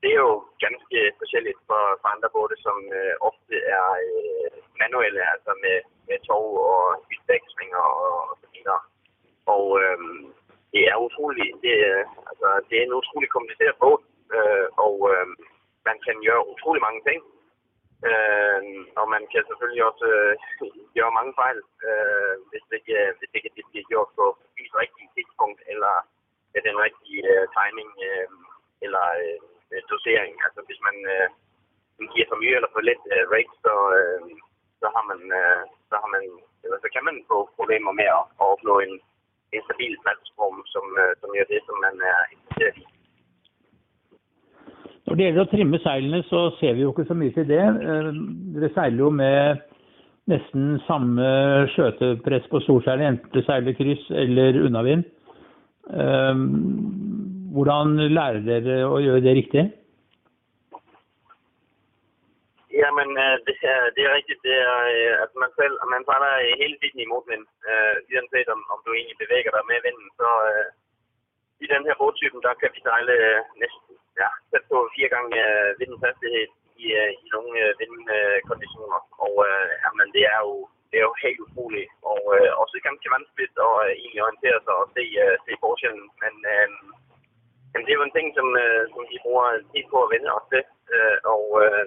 det 0.03 0.11
er 0.13 0.21
jo 0.29 0.35
ganske 0.65 0.99
forskelligt 1.21 1.61
for, 1.69 1.83
for 2.01 2.09
andre 2.15 2.31
både, 2.39 2.55
som 2.67 2.77
øh, 2.99 3.15
ofte 3.29 3.57
er 3.77 3.87
øh, 4.09 4.51
manuelle, 4.83 5.23
altså 5.35 5.51
med, 5.65 5.79
med 6.09 6.19
tog 6.29 6.47
og 6.73 6.85
hytdæksning 7.09 7.71
og, 7.85 7.91
og 8.31 8.39
så 8.41 8.47
videre. 8.55 8.81
Og 9.55 9.65
øh, 9.83 9.99
det 10.73 10.83
er 10.91 10.97
utroligt, 11.07 11.57
det, 11.65 11.75
øh, 11.91 12.05
altså, 12.31 12.49
det 12.69 12.75
er 12.79 12.85
en 12.85 12.99
utrolig 13.01 13.29
kompliceret 13.37 13.77
båd, 13.83 14.01
øh, 14.37 14.67
og 14.87 14.97
øh, 15.13 15.27
man 15.89 15.97
kan 16.05 16.17
gøre 16.27 16.49
utrolig 16.53 16.83
mange 16.87 17.03
ting. 17.09 17.21
Øh, 18.11 18.63
og 19.01 19.07
man 19.15 19.23
kan 19.33 19.43
selvfølgelig 19.49 19.85
også 19.91 20.07
øh, 20.17 20.35
gøre 20.97 21.17
mange 21.19 21.33
fejl, 21.41 21.59
øh, 21.89 22.35
hvis, 22.51 22.65
det 22.69 22.77
ikke, 22.81 22.97
øh, 23.03 23.11
hvis 23.17 23.29
det 23.31 23.39
ikke 23.39 23.57
det 23.57 23.65
bliver 23.71 23.91
gjort 23.93 24.11
på 24.19 24.27
et 24.63 24.73
rigtigt 24.83 25.11
tidspunkt, 25.17 25.61
eller 25.73 25.95
med 26.55 26.63
den 26.69 26.77
rigtige 26.87 27.23
øh, 27.33 27.45
timing, 27.57 27.91
øh, 28.09 28.29
eller 28.85 29.05
øh, 29.23 29.41
øh 29.73 29.83
dosering. 29.91 30.35
Altså 30.47 30.61
hvis 30.67 30.81
man 30.89 30.97
øh, 31.15 31.29
giver 32.13 32.29
for 32.29 32.39
mye 32.41 32.57
eller 32.59 32.73
for 32.75 32.83
lidt 32.89 33.05
øh, 33.15 33.25
rate, 33.35 33.55
så, 33.65 33.75
øh, 33.99 34.21
så 34.81 34.87
har 34.95 35.05
man, 35.11 35.21
øh, 35.41 35.63
så 35.91 35.95
har 36.03 36.11
man, 36.15 36.25
eller 36.65 36.79
så 36.85 36.89
kan 36.95 37.05
man 37.09 37.17
få 37.31 37.39
problemer 37.59 37.93
med 38.01 38.09
at, 38.19 38.25
at 38.41 38.47
opnå 38.53 38.75
en, 38.87 38.95
en 39.55 39.63
stabil 39.67 39.95
platform, 40.05 40.57
som, 40.75 40.85
øh, 41.03 41.13
som 41.21 41.29
gør 41.37 41.47
det, 41.53 41.61
som 41.69 41.77
man 41.87 41.95
er 42.13 42.19
interesseret 42.35 42.77
i. 42.83 42.85
Når 45.11 45.19
det 45.19 45.25
gjelder 45.25 45.43
å 45.43 45.51
trimme 45.51 45.79
seilene, 45.83 46.19
så 46.29 46.41
ser 46.61 46.77
vi 46.77 46.85
jo 46.85 46.93
ikke 46.93 47.09
så 47.09 47.17
mye 47.19 47.33
til 47.35 47.49
det. 47.49 47.59
Eh, 47.59 48.11
Dere 48.55 48.69
seiler 48.77 49.03
jo 49.03 49.09
med 49.11 49.65
nesten 50.31 50.77
samme 50.87 51.25
skjøtepress 51.73 52.47
på 52.53 52.61
storseilet, 52.63 53.09
enten 53.09 53.33
det 53.35 53.43
seiler 53.49 53.75
kryss 53.75 54.05
eller 54.23 54.61
unnavind. 54.69 55.03
Eh, 55.91 56.45
hvordan 57.57 57.99
lærer 58.15 58.47
dere 58.47 58.79
å 58.87 59.03
gjøre 59.03 59.27
det 59.27 59.35
riktig? 59.41 59.67
Jamen, 62.71 63.11
men 63.11 63.43
det 63.51 63.59
er, 63.67 63.91
det 63.97 64.07
er 64.07 64.15
rigtigt. 64.15 64.39
Det 64.47 64.57
er, 64.63 65.19
at 65.27 65.35
man, 65.43 65.51
selv, 65.59 65.75
man 65.91 66.07
sejler 66.07 66.55
hele 66.63 66.79
tiden 66.79 67.03
i 67.03 67.11
modvind. 67.11 67.47
Øh, 67.67 67.97
uanset 68.15 68.49
om, 68.55 68.63
om 68.75 68.79
du 68.87 68.95
egentlig 68.95 69.19
bevæger 69.25 69.51
dig 69.59 69.65
med 69.71 69.79
vinden, 69.87 70.09
så 70.21 70.29
øh, 70.51 70.67
i 71.65 71.67
den 71.73 71.83
her 71.89 71.97
båttypen, 72.01 72.41
der 72.47 72.55
kan 72.61 72.71
vi 72.75 72.81
sejle 72.87 73.15
øh, 73.27 73.41
næsten 73.63 73.90
ja, 74.21 74.29
den 74.53 74.61
står 74.67 74.93
fire 74.97 75.11
gange 75.15 75.37
øh, 75.49 75.69
vindens 75.79 76.05
hastighed 76.07 76.49
i, 76.83 76.85
øh, 77.01 77.11
i 77.25 77.27
nogle 77.35 77.53
øh, 77.65 77.73
vindkonditioner. 77.81 79.01
Og 79.25 79.35
øh, 79.49 79.69
jamen, 79.85 80.09
det 80.17 80.25
er 80.35 80.41
jo 80.49 80.55
det 80.91 80.97
er 80.99 81.07
jo 81.11 81.15
helt 81.25 81.41
utroligt, 81.47 81.91
og 82.13 82.23
øh, 82.37 82.51
også 82.63 82.77
ganske 82.89 83.09
vanskeligt 83.17 83.57
at 83.69 83.77
øh, 83.87 83.93
egentlig 84.01 84.23
orientere 84.25 84.59
sig 84.65 84.75
og 84.83 84.87
se, 84.97 85.05
øh, 85.25 85.35
se 85.45 85.53
forskellen. 85.65 86.07
Men 86.23 86.35
øh, 86.55 86.69
jamen, 87.71 87.85
det 87.85 87.93
er 87.93 88.01
jo 88.01 88.09
en 88.09 88.17
ting, 88.17 88.29
som, 88.39 88.49
øh, 88.65 88.83
som 88.93 89.03
vi 89.13 89.17
bruger 89.25 89.47
tid 89.73 89.85
på 89.93 89.99
at 90.03 90.13
vende 90.15 90.31
os 90.39 90.47
til. 90.53 90.65
Øh, 90.95 91.19
og 91.35 91.45
øh, 91.65 91.87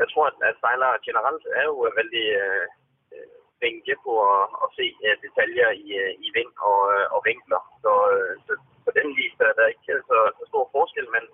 jeg 0.00 0.06
tror, 0.08 0.24
at, 0.30 0.36
at 0.48 0.60
sejlere 0.62 1.04
generelt 1.08 1.44
er 1.60 1.64
jo 1.70 1.76
øh, 1.86 1.92
vældig 1.98 2.26
øh, 2.42 2.66
øh, 3.14 3.30
flinke 3.58 3.94
på 4.04 4.12
at, 4.34 4.44
at 4.64 4.68
se 4.78 4.86
øh, 5.06 5.16
detaljer 5.24 5.70
i, 5.84 5.86
øh, 6.02 6.12
i 6.26 6.28
vind 6.36 6.52
og, 6.68 6.80
øh, 6.94 7.06
og 7.14 7.20
vinkler. 7.28 7.62
Så, 7.82 7.92
øh, 8.14 8.32
så 8.46 8.52
på 8.86 8.90
den 8.98 9.08
vis 9.18 9.34
er 9.48 9.54
der 9.58 9.66
ikke 9.72 9.92
så, 10.10 10.18
så 10.38 10.44
stor 10.50 10.64
forskel, 10.74 11.08
men 11.16 11.24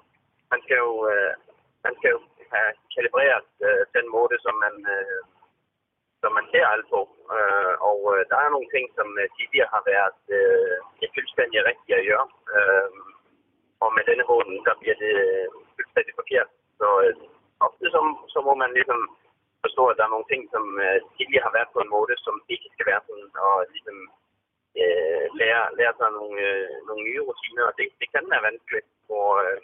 man 0.53 0.61
skal 0.65 0.77
jo, 0.87 0.93
øh, 1.13 1.33
man 1.87 1.95
skal 1.99 2.11
jo 2.15 2.21
have 2.55 2.71
kalibreret 2.95 3.49
øh, 3.67 3.83
den 3.97 4.07
måde, 4.17 4.37
som 4.45 4.55
man, 4.65 4.75
øh, 4.97 5.21
som 6.23 6.33
man 6.39 6.47
ser 6.53 6.67
alt 6.75 6.89
på. 6.95 7.01
Øh, 7.37 7.75
og 7.91 8.01
øh, 8.13 8.21
der 8.31 8.39
er 8.41 8.55
nogle 8.55 8.69
ting, 8.75 8.87
som 8.99 9.09
øh, 9.23 9.29
tidligere 9.37 9.73
har 9.75 9.83
været 9.93 10.21
øh, 10.39 10.77
fuldstændig 11.15 11.59
rigtige 11.71 11.99
at 11.99 12.07
gøre. 12.11 12.27
Øh, 12.57 12.91
og 13.85 13.89
med 13.97 14.05
denne 14.09 14.25
båden, 14.31 14.57
der 14.67 14.75
bliver 14.81 14.97
det 15.05 15.13
øh, 15.27 15.47
fuldstændig 15.77 16.15
forkert. 16.21 16.49
Så 16.81 16.89
øh, 17.05 17.15
ofte 17.67 17.85
så, 17.95 18.01
så 18.35 18.39
må 18.47 18.53
man 18.63 18.71
ligesom 18.79 19.01
forstå, 19.65 19.83
at 19.89 19.97
der 19.99 20.05
er 20.07 20.15
nogle 20.15 20.31
ting, 20.33 20.43
som 20.55 20.65
øh, 20.85 20.99
tidligere 21.17 21.47
har 21.47 21.57
været 21.57 21.75
på 21.75 21.81
en 21.83 21.95
måde, 21.97 22.15
som 22.27 22.37
ikke 22.55 22.69
skal 22.75 22.87
være 22.91 23.03
sådan, 23.07 23.31
og 23.47 23.55
ligesom 23.75 23.99
øh, 24.81 25.25
lære, 25.41 25.63
lære 25.79 25.95
sig 26.01 26.11
nogle, 26.19 26.37
øh, 26.51 26.69
nogle 26.89 27.03
nye 27.09 27.25
rutiner, 27.29 27.65
og 27.71 27.75
det, 27.79 27.87
det 28.01 28.09
kan 28.15 28.25
være 28.33 28.47
vanskeligt. 28.49 28.89
For, 29.09 29.25
øh, 29.45 29.61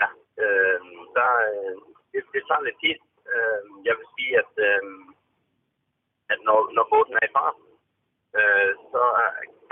ja, 0.00 0.08
øh, 0.42 0.80
der, 1.16 1.30
øh, 1.50 1.76
det, 2.12 2.20
det 2.34 2.42
tager 2.48 2.66
lidt 2.66 2.80
tid. 2.84 2.98
Øh, 3.34 3.60
jeg 3.88 3.94
vil 3.98 4.08
sige, 4.16 4.32
at, 4.42 4.52
øh, 4.68 4.82
at 6.32 6.38
når, 6.48 6.58
når 6.76 6.84
båden 6.92 7.14
er 7.20 7.26
i 7.28 7.34
fart, 7.36 7.58
øh, 8.38 8.70
så 8.92 9.02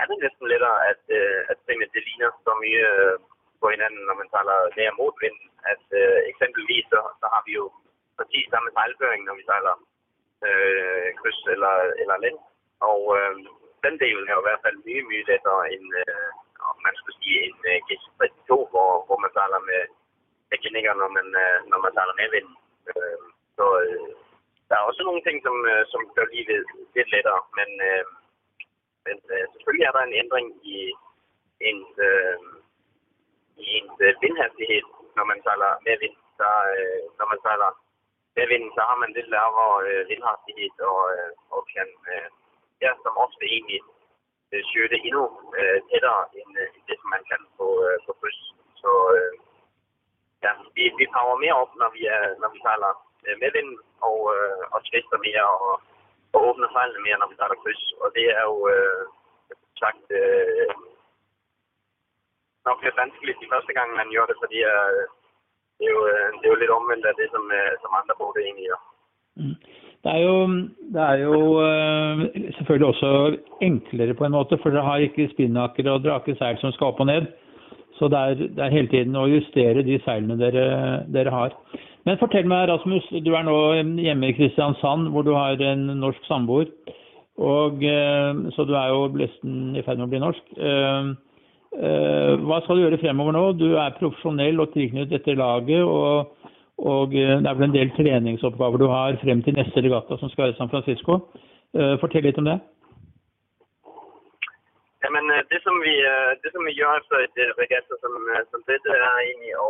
er 0.01 0.05
det 0.09 0.17
næsten 0.23 0.45
lettere 0.51 0.79
at, 0.91 1.03
øh, 1.19 1.39
at 1.51 1.57
tingene 1.65 1.93
det 1.93 2.03
ligner 2.07 2.29
så 2.45 2.51
mye 2.63 2.85
øh, 2.95 3.15
på 3.61 3.65
hinanden, 3.73 4.03
når 4.07 4.15
man 4.21 4.29
taler 4.35 4.57
mere 4.79 4.97
modvind. 4.99 5.39
At 5.73 5.85
øh, 6.01 6.19
eksempelvis 6.31 6.85
så, 6.93 7.01
så 7.21 7.25
har 7.33 7.41
vi 7.47 7.53
jo 7.59 7.65
præcis 8.17 8.45
samme 8.49 8.69
sejlføring, 8.75 9.21
når 9.25 9.35
vi 9.39 9.43
sejler 9.49 9.75
øh, 10.47 11.07
kryds 11.19 11.41
eller, 11.53 11.75
eller 12.01 12.17
lænd. 12.23 12.39
Og 12.89 13.01
øh, 13.17 13.35
den 13.85 13.95
del 14.03 14.17
er 14.27 14.33
jo 14.35 14.41
i 14.43 14.47
hvert 14.47 14.63
fald 14.65 14.77
mye, 14.85 15.03
mye 15.09 15.27
lettere 15.29 15.63
end, 15.73 15.87
øh, 16.03 16.29
om 16.69 16.77
man 16.87 16.95
skulle 16.95 17.19
sige, 17.21 17.37
en 17.47 17.57
øh, 17.71 17.79
GC32, 17.87 18.51
hvor, 18.73 18.91
hvor 19.07 19.17
man 19.23 19.31
sejler 19.37 19.61
med, 19.69 19.81
med 20.51 20.59
når 21.01 21.11
man, 21.17 21.27
øh, 21.43 21.57
når 21.71 21.79
man 21.83 21.93
sejler 21.95 22.15
med 22.19 22.27
vind. 22.35 22.49
Øh, 22.91 23.19
så 23.61 23.67
øh, 23.85 24.09
der 24.67 24.75
er 24.77 24.87
også 24.89 25.03
nogle 25.05 25.23
ting, 25.23 25.37
som, 25.45 25.55
øh, 25.71 25.83
som 25.91 26.01
gør 26.15 26.27
livet 26.35 26.65
lidt 26.95 27.09
lettere, 27.13 27.41
men, 27.57 27.69
øh, 27.89 28.05
men 29.05 29.17
øh, 29.33 29.45
selvfølgelig 29.51 29.85
er 29.85 29.95
der 29.95 30.03
en 30.05 30.19
ændring 30.21 30.47
i 30.75 30.77
ens, 31.69 31.91
øh, 32.09 32.37
i 33.63 33.65
ens 33.77 33.95
øh, 34.05 34.13
vindhastighed, 34.23 34.85
når 35.17 35.25
man 35.31 35.39
sejler 35.45 35.71
med 35.85 35.95
vind. 36.03 36.17
Der, 36.41 36.55
øh, 36.77 37.03
når 37.19 37.27
man 37.31 37.39
sejler 37.45 37.71
med 38.35 38.45
vind, 38.51 38.65
så 38.75 38.81
har 38.89 38.97
man 39.01 39.11
lidt 39.17 39.29
lavere 39.35 39.75
øh, 39.87 40.01
vindhastighed 40.09 40.75
og, 40.91 41.01
øh, 41.15 41.31
og 41.55 41.61
kan, 41.73 41.89
øh, 42.13 42.29
ja, 42.83 42.91
som 43.03 43.13
ofte 43.25 43.45
egentlig 43.55 43.81
øh, 44.51 44.63
søge 44.69 44.91
det 44.93 44.99
endnu 45.07 45.23
øh, 45.59 45.77
tættere 45.89 46.21
end, 46.39 46.51
øh, 46.61 46.69
det, 46.87 46.95
som 47.01 47.09
man 47.15 47.23
kan 47.29 47.41
på, 47.57 47.67
øh, 47.85 47.97
på 48.05 48.11
kryds. 48.19 48.41
Så 48.81 48.91
øh, 49.17 49.33
ja, 50.43 50.51
vi, 50.75 50.83
vi 50.99 51.05
power 51.15 51.35
mere 51.43 51.59
op, 51.63 51.71
når 51.81 51.89
vi, 51.97 52.01
er, 52.15 52.23
når 52.41 52.49
vi 52.55 52.59
sejler 52.67 52.93
Øh, 53.25 53.35
med 53.41 53.49
vinden 53.55 53.77
og, 54.07 54.17
øh, 54.35 54.63
og 54.73 54.79
tvister 54.87 55.17
mere 55.27 55.45
og, 55.65 55.73
og 56.33 56.39
åbner 56.47 56.69
sejlene 56.71 57.05
mere, 57.05 57.19
når 57.19 57.29
vi 57.29 57.37
starter 57.37 57.61
kryds. 57.63 57.83
Og 58.03 58.07
det 58.17 58.25
er 58.39 58.43
jo 58.51 58.57
øh, 58.73 59.03
sagt 59.81 60.05
øh, 60.21 60.73
nok 62.67 62.77
lidt 62.85 62.99
vanskeligt 63.01 63.41
de 63.41 63.51
første 63.53 63.73
gang, 63.77 63.89
man 63.99 64.11
gjorde 64.13 64.29
det, 64.31 64.41
fordi 64.43 64.59
øh, 64.73 65.03
det, 65.77 65.85
er 65.89 65.93
jo, 65.95 66.01
øh, 66.13 66.27
det 66.37 66.45
er 66.45 66.53
jo 66.53 66.61
lidt 66.61 66.77
omvendt 66.79 67.05
af 67.09 67.15
det, 67.19 67.27
som, 67.33 67.43
øh, 67.59 67.73
som 67.81 67.97
andre 67.99 68.17
bruger 68.17 68.35
det 68.35 68.43
egentlig 68.43 68.67
gør. 68.71 68.81
Mm. 69.41 69.57
Det 70.03 70.11
er 70.17 70.21
jo, 70.29 70.37
det 70.93 71.03
er 71.13 71.17
jo 71.29 71.37
øh, 71.69 72.15
selvfølgelig 72.55 72.87
også 72.93 73.09
enklere 73.61 74.13
på 74.13 74.25
en 74.25 74.35
måte, 74.37 74.57
for 74.61 74.69
dere 74.69 74.89
har 74.89 74.97
ikke 74.97 75.29
spinnaker 75.33 75.91
og 75.91 76.03
drakeseil 76.03 76.57
som 76.57 76.71
skal 76.71 76.87
opp 76.87 76.99
og 76.99 77.05
ned. 77.05 77.25
Så 77.97 78.07
det 78.07 78.17
er, 78.17 78.33
det 78.33 78.61
er 78.65 78.75
hele 78.75 78.89
tiden 78.89 79.15
å 79.15 79.27
justere 79.29 79.83
de 79.85 79.99
seilene 80.05 80.39
dere, 80.39 80.65
dere, 81.13 81.29
har. 81.29 81.53
Men 82.05 82.17
fortell 82.17 82.47
meg, 82.49 82.65
Rasmus, 82.69 83.05
du 83.21 83.29
er 83.37 83.45
nå 83.45 83.55
hjemme 84.01 84.31
i 84.31 84.35
Kristiansand, 84.37 85.11
hvor 85.13 85.25
du 85.25 85.35
har 85.35 85.59
en 85.61 85.85
norsk 86.01 86.25
samboer. 86.25 86.71
Og, 87.41 87.83
eh, 87.85 88.31
så 88.55 88.65
du 88.65 88.73
er 88.77 88.89
jo 88.89 89.05
nesten 89.17 89.75
i 89.77 89.83
ferd 89.85 90.01
med 90.01 90.07
å 90.07 90.11
bli 90.11 90.21
norsk. 90.21 90.49
Eh, 90.57 91.11
eh, 91.77 92.33
hva 92.41 92.59
skal 92.63 92.77
du 92.77 92.83
gjøre 92.83 93.01
fremover 93.01 93.37
nå? 93.37 93.45
Du 93.57 93.69
er 93.77 93.97
profesjonell 93.99 94.59
og 94.59 94.73
tilknyttet 94.73 95.17
dette 95.19 95.37
laget. 95.37 95.83
og 95.83 96.37
og 96.81 97.11
det 97.11 97.45
er 97.45 97.53
vel 97.53 97.67
en 97.67 97.75
del 97.75 97.91
treningsoppgaver 97.93 98.79
du 98.81 98.87
har 98.89 99.13
frem 99.21 99.43
til 99.45 99.53
neste 99.53 99.83
regatta 99.85 100.17
som 100.17 100.29
skal 100.29 100.43
være 100.43 100.53
i 100.55 100.57
San 100.57 100.69
Francisco. 100.71 101.29
Fortell 102.01 102.23
litt 102.25 102.39
om 102.41 102.47
det. 102.49 102.57
Jamen, 105.03 105.27
men 105.29 105.45
det 105.53 105.61
som 105.61 105.77
vi, 105.85 105.93
det, 106.41 106.49
som 106.49 106.65
vi 106.65 106.73
gjør 106.73 106.97
efter 106.97 107.21
et 107.21 107.37
regatta 107.61 107.93
som, 108.01 108.17
som 108.49 108.65
dette, 108.65 108.97
er 108.97 109.21
egentlig 109.21 109.53
å 109.61 109.69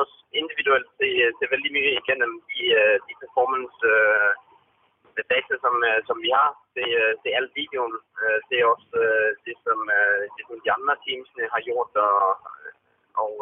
og, 0.00 0.04
individuelt 0.42 0.88
se, 0.98 1.08
se 1.38 1.44
øh, 1.46 1.52
veldig 1.54 1.72
mye 1.76 1.92
igennem 2.00 2.32
de, 2.50 2.62
øh, 2.80 2.96
de 3.06 3.14
performance 3.22 3.78
øh, 3.94 4.30
data 5.32 5.54
som, 5.64 5.74
som 6.08 6.16
vi 6.24 6.30
har. 6.38 6.50
Se, 6.74 6.84
se 7.22 7.28
alle 7.36 7.50
videoen. 7.60 7.94
Se 8.48 8.56
også 8.72 8.96
det 9.46 9.56
som, 9.64 9.78
det 10.36 10.42
som 10.48 10.56
de 10.64 10.72
andre 10.76 10.94
teams 11.04 11.30
har 11.54 11.60
gjort. 11.68 11.92
Og, 12.06 12.16
og 13.22 13.32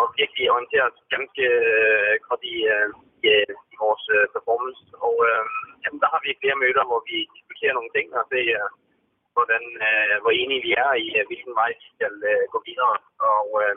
og 0.00 0.06
virkelig 0.20 0.44
orientere 0.54 0.86
os 0.90 0.98
ganske 1.14 1.44
øh, 1.66 2.12
godt 2.28 2.42
i, 2.54 2.56
øh, 2.74 2.88
i, 3.26 3.28
i 3.72 3.76
vores 3.84 4.04
øh, 4.16 4.24
performance. 4.34 4.82
Og 5.06 5.14
øh, 5.28 5.44
jamen, 5.82 6.00
der 6.02 6.08
har 6.14 6.20
vi 6.24 6.40
flere 6.42 6.60
møder, 6.64 6.84
hvor 6.88 7.00
vi 7.10 7.16
diskuterer 7.36 7.74
nogle 7.76 7.94
ting 7.96 8.06
og 8.20 8.24
det, 8.34 8.46
øh, 8.58 8.68
hvordan, 9.36 9.64
øh, 9.88 10.14
hvor 10.22 10.32
enige 10.40 10.64
vi 10.66 10.72
er 10.84 10.90
i, 11.04 11.06
hvilken 11.28 11.54
vej 11.60 11.70
vi 11.80 11.86
skal 11.96 12.14
øh, 12.32 12.44
gå 12.54 12.58
videre. 12.68 12.96
Og, 13.32 13.48
øh, 13.64 13.76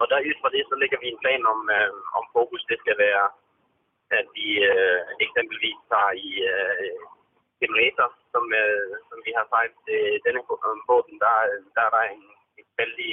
og 0.00 0.06
der 0.10 0.26
ud 0.28 0.36
fra 0.40 0.52
det, 0.54 0.62
så 0.68 0.74
lægger 0.82 0.98
vi 1.02 1.08
en 1.10 1.22
plan 1.24 1.42
om, 1.52 1.60
øh, 1.76 1.92
om 2.18 2.24
fokus. 2.36 2.62
Det 2.70 2.78
skal 2.80 2.96
være, 3.06 3.26
at 4.18 4.26
vi 4.38 4.48
øh, 4.70 5.00
eksempelvis 5.24 5.78
tager 5.90 6.12
i 6.28 6.30
øh, 6.52 6.96
simulator, 7.58 8.08
som, 8.32 8.44
øh, 8.62 8.90
som 9.08 9.18
vi 9.26 9.32
har 9.38 9.46
sagt, 9.54 9.80
øh, 9.94 10.14
denne 10.26 10.42
båden, 10.88 11.16
der, 11.24 11.34
der 11.74 11.82
er 11.88 11.92
der 11.96 12.04
en, 12.14 12.24
en 12.60 12.68
vældig 12.78 13.12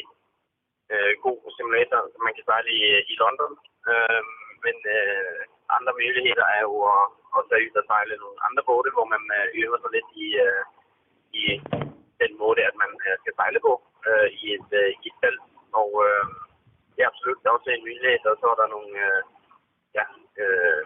øh, 0.94 1.14
god 1.26 1.40
simulator, 1.58 2.00
som 2.14 2.22
man 2.26 2.36
kan 2.36 2.46
sejle 2.50 2.70
i, 2.80 2.82
i 3.12 3.14
London. 3.24 3.54
Øh, 3.92 4.24
men 4.66 4.78
øh, 4.98 5.40
andre 5.78 5.94
muligheder 6.00 6.46
er 6.58 6.62
jo 6.70 6.76
at, 6.96 7.06
at 7.38 7.42
tage 7.50 7.66
ud 7.68 7.80
og 7.82 7.86
sejle 7.92 8.16
nogle 8.24 8.40
andre 8.48 8.64
både, 8.72 8.90
hvor 8.96 9.08
man 9.14 9.24
øh, 9.38 9.46
øver 9.62 9.78
sig 9.80 9.92
lidt 9.96 10.10
i, 10.26 10.28
øh, 10.46 10.64
i 11.42 11.44
den 12.22 12.32
måde, 12.42 12.62
at 12.70 12.76
man 12.84 12.92
øh, 13.08 13.16
skal 13.22 13.34
sejle 13.40 13.60
på 13.68 13.74
øh, 14.08 14.28
i, 14.42 14.44
et, 14.58 14.70
øh, 14.82 14.90
i 15.04 15.06
et 15.12 15.18
felt. 15.22 15.44
Og 15.82 15.90
øh, 16.08 16.26
det 16.94 17.02
er 17.02 17.12
absolut 17.12 17.40
der 17.42 17.50
er 17.50 17.58
også 17.58 17.70
en 17.70 17.86
mulighed, 17.88 18.26
og 18.32 18.38
så 18.42 18.46
er 18.54 18.58
der 18.62 18.74
nogle 18.76 18.94
øh, 19.08 19.22
ja, 19.98 20.06
øh, 20.44 20.82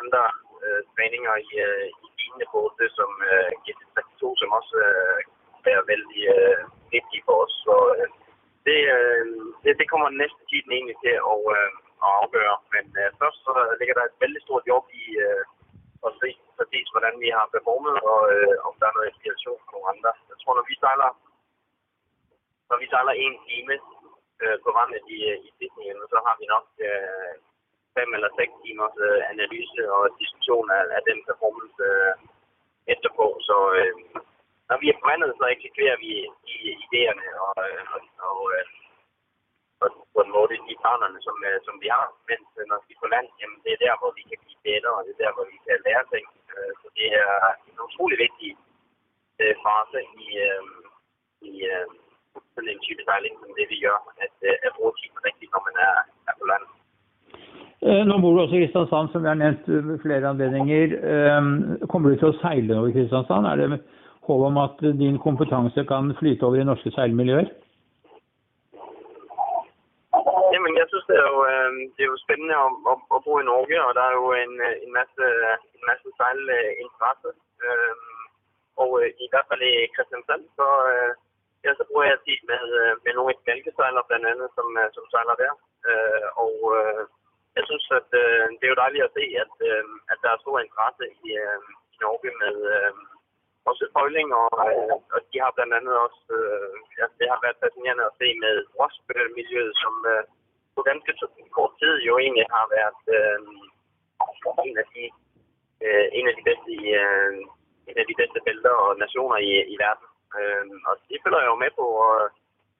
andre 0.00 0.22
øh, 0.64 0.82
træninger 0.94 1.34
i, 1.48 1.50
øh, 1.66 1.86
i 2.04 2.06
lignende 2.18 2.46
både, 2.56 2.84
som 2.98 3.10
øh, 3.30 3.50
GT32, 3.64 4.22
som 4.40 4.50
også 4.58 4.76
øh, 4.88 5.20
er 5.76 5.90
vældig 5.92 6.22
øh, 6.36 6.60
vigtige 6.94 7.22
for 7.26 7.36
os. 7.44 7.54
Så 7.66 7.76
øh, 7.96 8.08
det, 8.66 8.80
øh, 8.96 9.24
det, 9.62 9.72
det 9.80 9.86
kommer 9.90 10.08
næste 10.22 10.42
tiden 10.50 10.70
egentlig 10.72 10.98
til 11.04 11.14
at, 11.32 11.40
øh, 11.56 11.72
at 12.06 12.10
afgøre. 12.22 12.56
Men 12.74 12.84
øh, 13.02 13.08
først 13.20 13.38
så 13.46 13.52
ligger 13.78 13.94
der 13.96 14.04
et 14.06 14.20
vældig 14.22 14.42
stort 14.42 14.64
job 14.70 14.84
i 15.02 15.04
øh, 15.26 15.42
at 16.06 16.12
se 16.20 16.30
præcis, 16.58 16.86
hvordan 16.94 17.14
vi 17.24 17.28
har 17.36 17.46
performet, 17.54 17.96
og 18.12 18.20
øh, 18.34 18.54
om 18.68 18.72
der 18.78 18.86
er 18.88 18.96
noget 18.96 19.10
inspiration 19.10 19.60
for 19.64 19.72
nogle 19.74 19.90
andre. 19.92 20.12
Jeg 20.30 20.36
tror, 20.40 20.54
når 20.58 20.66
vi 20.70 20.74
sejler, 20.84 21.10
når 22.70 22.76
vi 22.82 22.86
sejler 22.92 23.14
en 23.24 23.34
time 23.48 23.74
øh, 24.42 24.56
på 24.64 24.70
vandet 24.78 25.04
i, 25.16 25.18
øh, 25.32 25.38
i 25.46 25.48
Sydney, 25.56 26.06
så 26.12 26.18
har 26.26 26.34
vi 26.40 26.46
nok 26.54 26.66
øh, 26.88 27.34
fem 27.96 28.10
eller 28.16 28.30
seks 28.38 28.52
timers 28.62 28.96
øh, 29.08 29.20
analyse 29.32 29.80
og 29.96 30.02
diskussion 30.22 30.66
af, 30.78 30.82
af 30.96 31.02
den 31.08 31.18
performance 31.28 31.82
øh, 31.90 32.14
efterpå. 32.94 33.26
Så 33.48 33.56
øh, 33.78 33.94
når 34.68 34.76
vi 34.82 34.86
er 34.88 34.98
på 35.00 35.06
vandet, 35.10 35.30
så 35.38 35.44
eksekverer 35.54 35.96
vi 36.04 36.10
i 36.54 36.56
idéerne 36.84 37.26
øh, 37.32 37.38
og, 37.46 37.54
og, 37.94 38.00
og, 38.26 38.36
og 39.82 39.88
på 40.14 40.20
en 40.24 40.34
måde 40.36 40.64
de 40.68 40.82
partnerne, 40.86 41.18
som, 41.26 41.36
som 41.66 41.74
vi 41.82 41.88
har. 41.96 42.06
Men 42.28 42.38
når 42.70 42.78
vi 42.84 42.90
er 42.94 43.00
på 43.02 43.08
land, 43.14 43.28
jamen, 43.40 43.60
det 43.64 43.70
er 43.72 43.84
der, 43.86 43.94
hvor 44.00 44.10
vi 44.18 44.22
kan 44.30 44.38
blive 44.44 44.64
bedre, 44.68 44.90
og 44.96 45.02
det 45.04 45.12
er 45.14 45.22
der, 45.24 45.32
hvor 45.36 45.46
vi 45.52 45.56
kan 45.66 45.84
lære 45.86 46.04
ting. 46.12 46.26
Så 46.80 46.86
det 46.98 47.08
er 47.22 47.32
en 47.68 47.78
utrolig 47.86 48.18
vigtig 48.24 48.50
fase 49.64 50.00
i, 50.24 50.28
i 51.50 51.54
sådan 52.54 52.72
en 52.72 52.84
type 52.86 53.02
sejling, 53.08 53.34
som 53.40 53.50
det 53.58 53.66
vi 53.72 53.78
gør, 53.86 53.98
at, 54.24 54.34
at 54.66 54.72
bruge 54.76 54.92
tiden 54.98 55.18
rigtigt, 55.28 55.50
når 55.54 55.62
man 55.68 55.76
er, 55.88 55.96
er 56.28 56.34
på 56.40 56.44
land. 56.50 56.64
Nå 58.08 58.14
bor 58.20 58.32
du 58.32 58.40
også 58.40 58.56
i 58.56 58.62
Kristiansand, 58.62 59.08
som 59.10 59.22
vi 59.22 59.28
har 59.32 59.40
nevnt 59.42 59.64
ved 59.88 59.98
flere 60.04 60.28
anledninger. 60.32 61.86
Kommer 61.90 62.06
du 62.08 62.16
til 62.16 62.32
å 62.32 62.38
seile 62.42 62.78
over 62.78 62.94
Kristiansand? 62.96 63.44
Er 63.46 63.56
det 63.60 63.80
håp 64.26 64.42
om 64.48 64.56
at 64.66 64.78
din 65.02 65.18
kompetanse 65.26 65.84
kan 65.90 66.16
flyte 66.18 66.44
over 66.46 66.56
i 66.60 66.68
norske 66.70 66.90
seilmiljøer? 66.96 67.48
Jamen, 70.52 70.72
jeg 70.80 70.86
synes, 70.88 71.06
det 71.10 71.16
er 71.22 71.28
jo, 71.34 71.40
øh, 71.52 71.70
det 71.94 72.02
er 72.02 72.10
jo 72.12 72.24
spændende 72.24 72.56
at, 72.64 72.72
at, 72.90 72.98
at 73.14 73.20
bo 73.24 73.32
i 73.38 73.48
Norge, 73.52 73.78
og 73.86 73.92
der 73.98 74.04
er 74.06 74.14
jo 74.20 74.26
en, 74.44 74.54
en 74.84 74.92
masse, 74.98 75.24
en 75.76 75.82
masse 75.90 76.08
sejlinteresse. 76.18 77.30
Øh, 77.64 77.94
og 78.82 78.90
øh, 79.00 79.08
i 79.24 79.26
hvert 79.30 79.48
fald 79.50 79.62
i 79.72 79.74
Kristiansand, 79.94 80.44
så, 80.58 80.68
ja, 81.64 81.70
så 81.78 81.84
bruger 81.88 82.06
jeg 82.10 82.18
tid 82.26 82.40
med, 82.52 82.64
øh, 82.80 82.92
med 83.04 83.12
nogle 83.14 83.30
af 83.30 83.36
de 83.36 83.46
bælgesejlere 83.48 84.08
blandt 84.08 84.26
andet, 84.32 84.48
som, 84.56 84.68
øh, 84.80 84.88
som 84.96 85.04
sejler 85.12 85.36
der. 85.42 85.52
Øh, 85.90 86.26
og 86.44 86.52
jeg 87.56 87.64
synes, 87.70 87.86
at 87.98 88.08
det 88.58 88.64
er 88.64 88.72
jo 88.74 88.82
dejligt 88.84 89.06
at 89.06 89.14
se, 89.18 89.24
at, 89.44 89.54
at 90.12 90.18
der 90.22 90.30
er 90.32 90.42
stor 90.42 90.58
interesse 90.60 91.04
i, 91.24 91.26
i 91.94 91.96
Norge 92.02 92.30
med, 92.42 92.54
også 93.70 93.84
foiling, 93.94 94.28
og, 94.42 94.50
øh, 94.70 94.94
og 95.14 95.20
de 95.30 95.36
har 95.44 95.52
blandt 95.56 95.74
andet 95.78 95.94
også, 96.06 96.24
øh, 96.40 96.74
ja, 96.98 97.04
det 97.18 97.26
har 97.32 97.38
været 97.44 97.60
fascinerende 97.62 98.04
at 98.08 98.16
se 98.20 98.28
med 98.44 98.54
Rosbøl-miljøet, 98.78 99.74
som 99.82 99.94
øh, 100.12 100.22
på 100.74 100.80
ganske 100.88 101.12
kort 101.56 101.72
tid 101.80 101.94
jo 102.08 102.12
egentlig 102.24 102.46
har 102.56 102.66
været 102.78 103.02
øh, 103.16 103.38
en 104.68 104.76
af 104.82 104.86
de 104.94 105.02
øh, 105.86 106.06
en 106.18 106.26
af 106.30 106.34
de 106.38 106.42
bedste 106.48 106.70
i, 106.80 106.84
øh, 107.04 107.32
en 107.90 107.98
af 108.02 108.06
de 108.10 108.18
bedste 108.20 108.38
bælter 108.46 108.74
og 108.84 108.90
nationer 109.04 109.38
i, 109.48 109.52
i 109.74 109.76
verden. 109.84 110.06
Øh, 110.40 110.64
og 110.88 110.94
det 111.08 111.18
følger 111.22 111.42
jeg 111.42 111.52
jo 111.52 111.62
med 111.64 111.72
på, 111.78 111.86
og, 112.08 112.16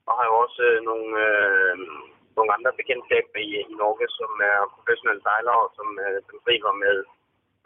og 0.08 0.12
har 0.18 0.26
jo 0.30 0.34
også 0.44 0.62
øh, 0.70 0.78
nogle, 0.88 1.10
øh, 1.28 1.74
nogle 2.36 2.50
andre 2.56 2.72
bekendtskaber 2.78 3.40
i, 3.48 3.50
i 3.72 3.74
Norge, 3.80 4.06
som 4.18 4.30
er 4.50 4.58
professionelle 4.74 5.22
sejlere, 5.22 5.64
som, 5.78 5.88
øh, 6.04 6.18
som 6.26 6.36
driver 6.46 6.72
med 6.84 6.96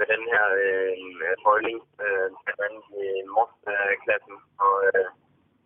med 0.00 0.06
den 0.14 0.24
her 0.32 0.46
øh, 0.64 1.34
foiling, 1.44 1.80
øh, 2.04 2.28
blandt 2.44 2.60
andet 2.66 2.84
i 3.02 3.04
øh, 3.06 3.28
Mors-klassen. 3.34 4.36
Og 4.64 4.74
øh, 4.88 5.06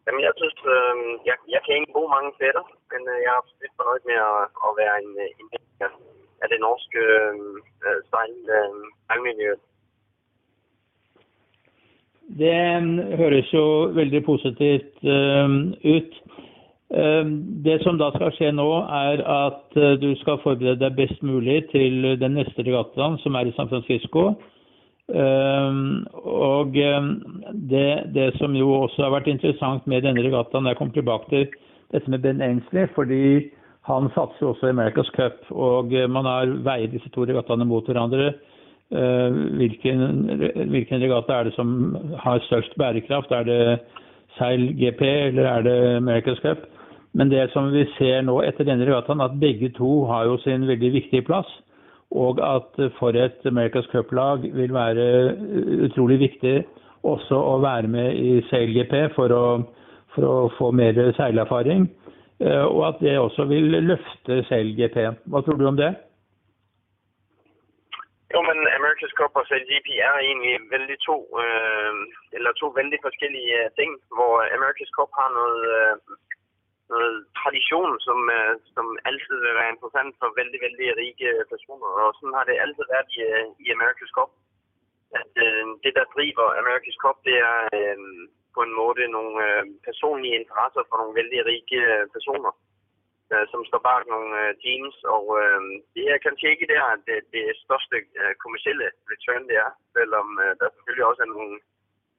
jamen, 0.05 0.23
jeg 0.27 0.35
synes, 0.41 0.59
øh, 0.77 0.97
jeg, 1.29 1.37
jeg 1.55 1.61
kan 1.65 1.75
ikke 1.75 1.95
bruge 1.95 2.15
mange 2.17 2.33
fætter, 2.41 2.65
men 2.93 3.01
øh, 3.13 3.19
jeg 3.25 3.31
er 3.33 3.41
absolut 3.41 3.77
fornøjet 3.79 4.05
med 4.11 4.19
at, 4.33 4.43
at 4.67 4.71
være 4.81 4.95
en, 5.03 5.13
øh, 5.25 5.31
en 5.41 5.49
del 5.53 5.67
af 6.43 6.49
det 6.53 6.61
norske 6.67 7.01
øh, 7.19 7.35
øh 7.87 8.01
sejl, 8.11 8.35
øh, 8.59 8.75
sejlmiljø. 9.07 9.53
Det 12.39 12.51
ehm, 12.51 12.97
høres 13.19 13.51
jo 13.55 13.65
veldig 13.95 14.23
positivt 14.27 15.05
ehm, 15.07 15.59
ut. 15.87 16.17
Ehm, 16.99 17.35
det 17.67 17.79
som 17.85 17.99
da 18.01 18.11
skal 18.17 18.33
skje 18.35 18.51
nå, 18.57 18.67
er 18.91 19.23
at 19.23 19.79
eh, 19.79 19.95
du 20.03 20.11
skal 20.23 20.41
forberede 20.43 20.81
deg 20.83 20.97
best 20.99 21.23
mulig 21.23 21.61
til 21.71 22.17
den 22.19 22.35
neste 22.39 22.67
regattaen, 22.67 23.21
som 23.23 23.39
er 23.39 23.51
i 23.51 23.55
San 23.55 23.71
Francisco. 23.71 24.33
Ehm, 25.15 26.03
og 26.25 26.75
ehm, 26.81 27.13
det, 27.71 28.15
det, 28.17 28.33
som 28.41 28.57
jo 28.59 28.73
også 28.81 29.07
har 29.07 29.15
vært 29.15 29.31
interessant 29.31 29.87
med 29.87 30.03
denne 30.03 30.25
regattaen, 30.27 30.67
jeg 30.67 30.81
kommer 30.81 30.97
tilbake 30.97 31.31
til 31.31 31.47
dette 31.95 32.11
med 32.11 32.25
Ben 32.25 32.43
Ainsley, 32.43 32.89
fordi 32.97 33.53
han 33.87 34.09
satser 34.17 34.49
også 34.49 34.67
i 34.67 34.75
America's 34.75 35.13
Cup. 35.15 35.39
Og 35.53 35.95
eh, 35.95 36.11
man 36.11 36.27
har 36.27 36.51
veiet 36.67 36.97
disse 36.97 37.15
to 37.15 37.29
regattaene 37.31 37.69
mot 37.69 37.87
hverandre 37.87 38.33
Eh, 38.93 39.31
hvilken, 39.59 40.01
hvilken 40.71 41.03
regatta 41.03 41.39
er 41.39 41.49
det 41.49 41.55
som 41.57 41.97
har 42.21 42.43
størst 42.49 42.77
bærekraft? 42.79 43.33
Er 43.33 43.45
det 43.49 43.79
seil 44.39 44.69
GP 44.77 45.03
eller 45.03 45.49
er 45.49 45.63
det 45.63 45.79
America's 45.97 46.41
Cup? 46.43 46.67
Men 47.15 47.31
det 47.31 47.51
som 47.53 47.71
vi 47.73 47.87
ser 47.99 48.23
nå 48.27 48.41
etter 48.43 48.67
denne 48.67 48.87
regattaen, 48.87 49.23
at 49.23 49.39
begge 49.41 49.71
to 49.79 50.05
har 50.11 50.27
jo 50.27 50.37
sin 50.43 50.67
veldig 50.69 50.93
viktige 50.93 51.23
plass. 51.27 51.49
Og 52.11 52.39
at 52.43 52.79
for 52.99 53.17
et 53.19 53.47
America's 53.47 53.89
Cup-lag 53.91 54.43
vil 54.55 54.75
være 54.75 55.07
utrolig 55.87 56.19
viktig 56.21 56.65
også 57.05 57.37
å 57.37 57.59
være 57.63 57.89
med 57.91 58.19
i 58.19 58.41
Sail 58.51 58.73
GP 58.75 58.95
for 59.17 59.33
å, 59.35 59.45
for 60.15 60.27
å 60.29 60.37
få 60.59 60.71
mer 60.73 60.99
seilerfaring. 61.19 61.89
Eh, 62.41 62.65
og 62.65 62.83
at 62.89 63.03
det 63.05 63.19
også 63.19 63.47
vil 63.51 63.79
løfte 63.89 64.43
Sail 64.49 64.75
GP. 64.79 64.99
Hva 65.31 65.43
tror 65.45 65.59
du 65.61 65.67
om 65.71 65.79
det? 65.79 65.95
Jo, 69.05 69.09
Cup 69.21 69.37
og 69.41 69.47
Sail 69.47 69.65
GP 69.71 69.89
er 70.09 70.15
egentlig 70.29 70.55
vældig 70.75 70.97
to, 71.09 71.17
øh, 71.43 71.93
eller 72.37 72.53
to 72.53 72.67
vældig 72.79 72.99
forskellige 73.07 73.55
øh, 73.61 73.71
ting, 73.79 73.91
hvor 74.17 74.33
America's 74.57 74.93
Cup 74.97 75.11
har 75.21 75.31
noget, 75.39 75.63
øh, 75.79 75.95
noget 76.93 77.15
tradition, 77.41 77.93
som, 78.07 78.19
øh, 78.37 78.55
som 78.75 78.87
altid 79.09 79.37
vil 79.45 79.59
være 79.61 79.73
interessant 79.75 80.13
for 80.21 80.29
vældig, 80.39 80.59
vældig 80.67 80.87
rige 81.01 81.29
øh, 81.33 81.45
personer. 81.53 81.89
Og 82.03 82.11
sådan 82.15 82.37
har 82.39 82.47
det 82.49 82.63
altid 82.65 82.85
været 82.95 83.09
i, 83.17 83.19
øh, 83.31 83.47
i 83.65 83.67
America's 83.77 84.13
Cup. 84.17 84.31
At 85.21 85.33
øh, 85.47 85.65
det, 85.85 85.93
der 85.99 86.13
driver 86.17 86.47
America's 86.63 86.99
Cup, 87.05 87.19
det 87.29 87.37
er 87.51 87.59
øh, 87.79 87.99
på 88.55 88.61
en 88.67 88.75
måde 88.81 89.05
nogle 89.17 89.35
øh, 89.47 89.63
personlige 89.89 90.39
interesser 90.41 90.83
for 90.89 90.97
nogle 91.01 91.17
vældig 91.19 91.39
rige 91.51 91.81
personer, 92.17 92.53
øh, 93.33 93.45
som 93.53 93.61
står 93.69 93.83
bag 93.89 94.01
nogle 94.15 94.31
øh, 94.43 94.51
teams. 94.65 94.97
Og 95.17 95.25
øh, 95.41 95.61
det 95.95 96.05
er 96.13 96.25
kanskje 96.27 96.53
ikke 96.55 96.71
der, 96.75 96.85
det, 97.07 97.19
det 97.35 97.45
største 97.65 97.97
øh, 98.21 98.35
kommersielle 98.43 98.87
return 99.13 99.45
det 99.51 99.57
er, 99.67 99.71
selvom 99.97 100.29
øh, 100.45 100.53
der 100.61 100.75
selvfølgelig 100.75 101.07
også 101.11 101.23
er 101.23 101.35
nogle 101.35 101.55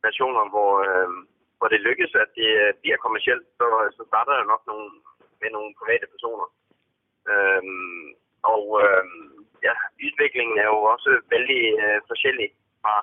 nationer, 0.08 0.44
hvor, 0.54 0.72
øh, 0.88 1.10
hvor 1.58 1.68
det 1.74 1.86
lykkes, 1.88 2.12
at 2.24 2.30
det 2.40 2.52
øh, 2.64 2.74
bliver 2.82 2.98
kommercielt, 3.06 3.46
så, 3.60 3.68
så 3.98 4.04
starter 4.10 4.34
der 4.36 4.52
nok 4.54 4.64
nogle, 4.72 4.88
med 5.42 5.50
nogle 5.56 5.72
private 5.80 6.08
personer. 6.14 6.48
Øh, 7.32 7.64
og 8.54 8.66
øh, 8.84 9.06
ja, 9.68 9.74
udviklingen 10.06 10.58
er 10.64 10.68
jo 10.74 10.80
også 10.94 11.12
vældig 11.34 11.62
øh, 11.84 12.00
forskellig 12.10 12.50
fra, 12.82 12.96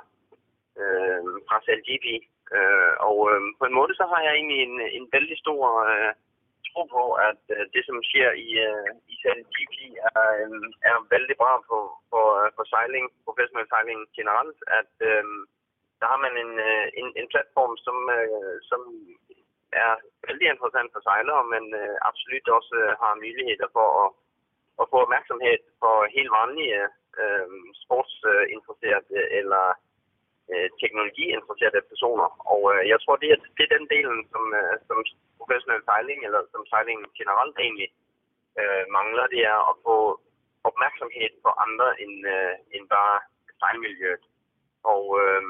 øh, 0.81 1.23
fra 1.49 1.57
CLGP. 1.65 2.07
Øh, 2.57 2.93
og 3.09 3.17
øh, 3.33 3.41
på 3.59 3.65
en 3.67 3.77
måde 3.79 3.95
så 4.01 4.05
har 4.13 4.21
jeg 4.27 4.33
egentlig 4.35 4.61
en, 4.69 4.77
en 4.99 5.07
vældig 5.15 5.39
stor 5.45 5.63
øh, 5.91 6.13
tro 6.73 6.83
på, 6.97 7.05
at 7.29 7.43
øh, 7.55 7.65
det 7.75 7.83
som 7.89 7.99
sker 8.11 8.31
i, 8.47 8.49
øh, 8.69 8.89
i 9.13 9.15
CLGP 9.21 9.77
er, 10.11 10.23
øh, 10.39 10.51
er 10.91 10.97
vældig 11.15 11.37
bra 11.43 11.53
for, 11.69 11.83
for, 12.11 12.27
for 12.57 12.65
sejling, 12.75 13.05
professionel 13.27 13.67
sejling 13.69 14.01
generelt, 14.19 14.59
at 14.81 14.95
øh, 15.11 15.25
der 16.01 16.07
har 16.13 16.21
man 16.27 16.35
en, 16.45 16.53
øh, 16.69 16.87
en, 17.01 17.09
en 17.21 17.27
platform, 17.33 17.75
som, 17.87 17.97
øh, 18.19 18.55
som 18.71 18.81
er 19.85 19.93
vældig 20.27 20.47
interessant 20.49 20.91
for 20.93 21.01
sejlere, 21.09 21.45
men 21.55 21.65
øh, 21.83 21.97
absolut 22.11 22.47
også 22.59 22.75
øh, 22.83 22.93
har 23.03 23.13
muligheder 23.25 23.69
for 23.77 23.89
at, 24.05 24.11
at 24.81 24.85
få 24.91 24.97
opmærksomhed 25.05 25.59
for 25.81 25.95
helt 26.17 26.33
vanlige 26.39 26.83
øh, 27.23 27.49
sportsinteresserede 27.83 29.21
eller 29.39 29.65
øh, 30.53 30.69
teknologiinteresserede 30.83 31.89
personer. 31.93 32.29
Og 32.53 32.61
øh, 32.73 32.83
jeg 32.93 32.99
tror, 33.01 33.17
det 33.23 33.29
er, 33.35 33.39
det 33.57 33.63
er 33.65 33.77
den 33.77 33.87
delen, 33.95 34.19
som, 34.33 34.45
øh, 34.61 34.75
som 34.89 34.99
professionel 35.43 35.83
sejling, 35.91 36.19
eller 36.27 36.41
som 36.53 36.63
sejling 36.73 36.99
generelt 37.21 37.57
egentlig 37.67 37.91
øh, 38.61 38.85
mangler, 38.97 39.27
det 39.35 39.43
er 39.53 39.61
at 39.71 39.77
få 39.87 39.97
opmærksomhed 40.69 41.33
på 41.45 41.51
andre 41.65 41.89
end, 42.03 42.17
øh, 42.35 42.55
end 42.75 42.85
bare 42.97 43.17
sejlmiljøet. 43.61 44.25
Og 44.93 45.05
øh, 45.23 45.43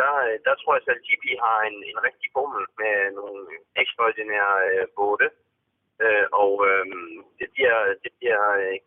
der, 0.00 0.12
der 0.46 0.54
tror 0.54 0.74
jeg 0.74 0.84
selv, 0.84 1.00
at 1.00 1.06
GP 1.08 1.24
har 1.44 1.58
en, 1.70 1.78
en 1.90 1.98
rigtig 2.06 2.28
bommel 2.36 2.64
med 2.80 2.94
nogle 3.18 3.42
ekstraordinære 3.82 4.56
øh, 4.70 4.86
både. 5.00 5.26
Øh, 6.04 6.26
og 6.42 6.52
øh, 6.68 6.84
det 7.40 7.48
bliver, 7.54 7.78
det 8.04 8.12
bliver 8.18 8.44
øh, 8.62 8.78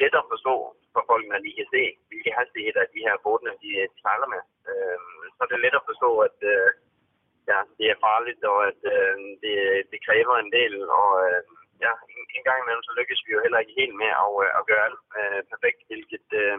let 0.00 0.14
at 0.20 0.30
forstå 0.32 0.54
for 0.92 1.02
folk, 1.10 1.24
når 1.28 1.38
de 1.44 1.50
kan 1.58 1.68
se, 1.74 1.82
hvilke 2.08 2.36
hastigheder 2.38 2.92
de 2.94 3.04
her 3.06 3.16
bådene 3.24 3.52
de, 3.62 3.70
de 3.92 3.98
sejler 4.04 4.28
med. 4.34 4.42
Øh, 4.70 4.98
så 5.34 5.40
er 5.44 5.50
det 5.50 5.60
let 5.64 5.80
at 5.80 5.88
forstå, 5.90 6.10
at 6.28 6.38
øh, 6.52 6.68
ja, 7.50 7.58
det 7.78 7.86
er 7.88 8.02
farligt, 8.08 8.42
og 8.52 8.58
at 8.70 8.80
øh, 8.94 9.14
det, 9.42 9.56
det 9.90 9.98
kræver 10.06 10.34
en 10.38 10.52
del. 10.58 10.74
Og 11.00 11.08
øh, 11.24 11.40
ja, 11.84 11.92
en, 12.12 12.22
en 12.36 12.44
gang 12.46 12.58
imellem, 12.60 12.84
så 12.86 12.92
lykkes 12.98 13.20
vi 13.26 13.30
jo 13.34 13.42
heller 13.44 13.62
ikke 13.62 13.78
helt 13.80 13.96
med 14.02 14.10
at, 14.24 14.30
øh, 14.44 14.50
at 14.58 14.66
gøre 14.70 14.84
alt 14.88 15.02
øh, 15.20 15.40
perfekt, 15.52 15.80
hvilket 15.88 16.26
øh, 16.42 16.58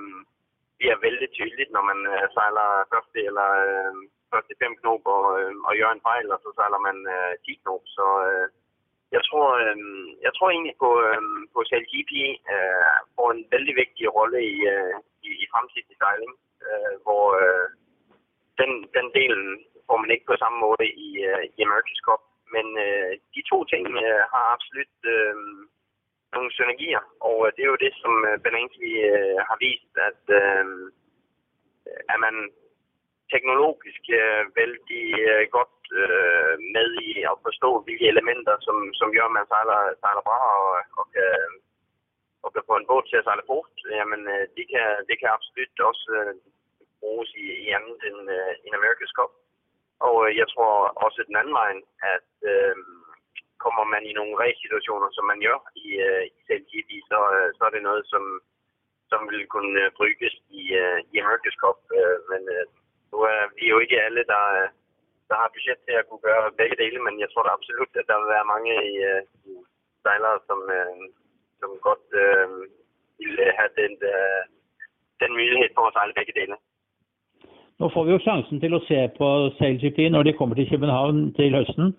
bliver 0.80 0.98
vældig 1.06 1.30
tydeligt, 1.38 1.72
når 1.76 1.84
man 1.92 2.00
øh, 2.14 2.26
sejler 2.36 2.68
første 2.92 3.20
eller 3.30 3.50
øh, 3.68 3.94
første 4.32 4.54
fem 4.62 4.74
knop 4.82 5.04
og, 5.18 5.26
øh, 5.40 5.54
og 5.68 5.72
gør 5.80 5.92
en 5.94 6.08
fejl, 6.10 6.28
og 6.36 6.40
så 6.44 6.50
sejler 6.58 6.80
man 6.88 6.98
øh, 7.16 7.34
10 7.46 7.54
knop. 7.62 7.84
Så 7.98 8.06
øh, 8.30 8.48
jeg 9.16 9.22
tror, 9.30 9.48
øh, 9.64 9.78
jeg 10.26 10.32
tror 10.34 10.50
egentlig 10.50 10.78
på, 10.84 10.90
øh, 11.08 11.22
på 11.54 11.60
CLGP 11.70 12.14
øh, 12.56 12.98
får 13.16 13.28
en 13.32 13.42
vældig 13.54 13.76
vigtig 13.82 14.06
rolle 14.18 14.40
i, 14.54 14.58
øh, 14.76 14.96
i, 15.28 15.30
i 15.44 15.46
fremtidig 15.54 15.96
sejling, 16.04 16.34
øh, 16.68 16.94
hvor 17.06 17.26
øh, 17.44 17.68
den, 18.60 18.72
den 18.98 19.08
delen 19.18 19.46
får 19.90 19.98
man 20.04 20.12
ikke 20.14 20.30
på 20.30 20.36
samme 20.42 20.58
måde 20.66 20.86
i, 21.08 21.10
øh, 21.30 21.44
i 21.58 21.60
America's 21.68 22.02
Cup. 22.08 22.24
Men 22.56 22.66
øh, 22.86 23.12
de 23.36 23.42
to 23.52 23.58
ting 23.72 23.84
øh, 24.06 24.22
har 24.34 24.46
absolut 24.56 24.98
øh, 25.16 25.36
nogle 26.36 26.52
synergier, 26.58 27.04
og 27.28 27.38
øh, 27.46 27.50
det 27.56 27.62
er 27.64 27.72
jo 27.74 27.84
det, 27.86 27.94
som 28.04 28.14
øh, 28.30 28.36
Bernanke 28.44 28.88
øh, 29.12 29.38
har 29.48 29.58
vist, 29.66 29.94
at 30.10 30.24
øh, 30.42 30.66
er 32.14 32.20
man 32.26 32.36
teknologisk 33.34 34.04
øh, 34.22 34.44
vældig 34.60 35.06
øh, 35.32 35.44
godt 35.58 35.80
øh, 36.04 36.54
med 36.76 36.90
i 37.08 37.12
at 37.32 37.36
forstå, 37.46 37.70
hvilke 37.86 38.08
elementer, 38.14 38.56
som, 38.68 38.78
som 39.00 39.08
gør, 39.16 39.26
at 39.28 39.38
man 39.38 39.50
sejler, 39.52 39.80
sejler 40.02 40.24
bra 40.30 40.40
og, 40.66 40.74
og, 41.00 41.06
kan, 41.14 41.32
og 42.44 42.50
kan 42.54 42.64
få 42.70 42.74
en 42.78 42.88
båd 42.90 43.04
til 43.06 43.20
at 43.20 43.28
sejle 43.28 43.46
bort. 43.50 43.74
jamen 44.00 44.22
øh, 44.34 44.46
det, 44.58 44.66
kan, 44.74 44.88
det 45.10 45.16
kan 45.20 45.30
absolut 45.38 45.76
også 45.90 46.06
øh, 46.20 46.34
bruges 47.02 47.30
i, 47.44 47.46
i 47.66 47.68
andet 47.78 48.00
end, 48.10 48.22
øh, 48.38 48.52
end 48.66 48.74
America's 48.80 49.14
Cup. 49.18 49.32
Og 50.08 50.16
øh, 50.26 50.32
jeg 50.42 50.48
tror 50.54 50.74
også 51.06 51.20
den 51.30 51.36
anden 51.40 51.56
vej, 51.62 51.72
at 52.16 52.30
øh, 52.54 52.76
kommer 53.66 53.84
man 53.94 54.04
i 54.10 54.14
nogle 54.20 54.40
race-situationer, 54.44 55.10
som 55.12 55.26
man 55.32 55.40
gør 55.46 55.58
i, 55.86 55.88
øh, 56.08 56.24
i 56.36 56.40
CLGP, 56.48 56.90
så, 57.12 57.20
øh, 57.38 57.48
så 57.58 57.62
er 57.68 57.72
det 57.74 57.84
noget, 57.90 58.04
som, 58.12 58.24
som 59.12 59.22
vil 59.32 59.44
kunne 59.54 59.76
øh, 59.84 59.92
bruges 59.98 60.36
i, 60.62 60.64
øh, 60.82 60.98
i 61.12 61.14
America's 61.24 61.58
Cup. 61.64 61.80
Øh, 62.00 62.18
men 62.32 62.42
øh, 62.56 62.66
nu 63.12 63.18
er 63.34 63.42
vi 63.58 63.64
jo 63.74 63.78
ikke 63.80 64.04
alle, 64.06 64.24
der, 64.34 64.44
øh, 64.60 64.70
der 65.30 65.36
har 65.42 65.54
budget 65.56 65.80
til 65.86 65.96
at 66.00 66.08
kunne 66.08 66.26
gøre 66.30 66.58
begge 66.60 66.78
dele, 66.84 67.00
men 67.06 67.16
jeg 67.24 67.30
tror 67.30 67.44
da 67.44 67.50
absolut, 67.58 67.92
at 68.00 68.08
der 68.10 68.18
vil 68.20 68.34
være 68.36 68.52
mange 68.54 68.72
i, 68.92 68.94
øh, 69.10 69.22
sejlere, 70.04 70.40
som, 70.48 70.60
øh, 70.78 70.96
som 71.60 71.70
godt 71.88 72.08
øh, 72.24 72.48
vil 73.18 73.34
have 73.60 73.72
den, 73.82 73.94
øh, 74.14 74.44
den 75.22 75.32
mulighed 75.40 75.70
for 75.76 75.84
at 75.88 75.96
sejle 75.98 76.14
begge 76.20 76.34
dele. 76.40 76.56
Nå 77.80 77.88
får 77.94 78.06
vi 78.06 78.12
jo 78.12 78.20
sjansen 78.20 78.60
til 78.60 78.76
å 78.76 78.82
se 78.90 79.00
på 79.16 79.28
SailGP 79.56 80.10
når 80.12 80.28
de 80.28 80.36
kommer 80.36 80.58
til 80.60 80.68
København 80.68 81.30
til 81.38 81.54
høsten. 81.56 81.94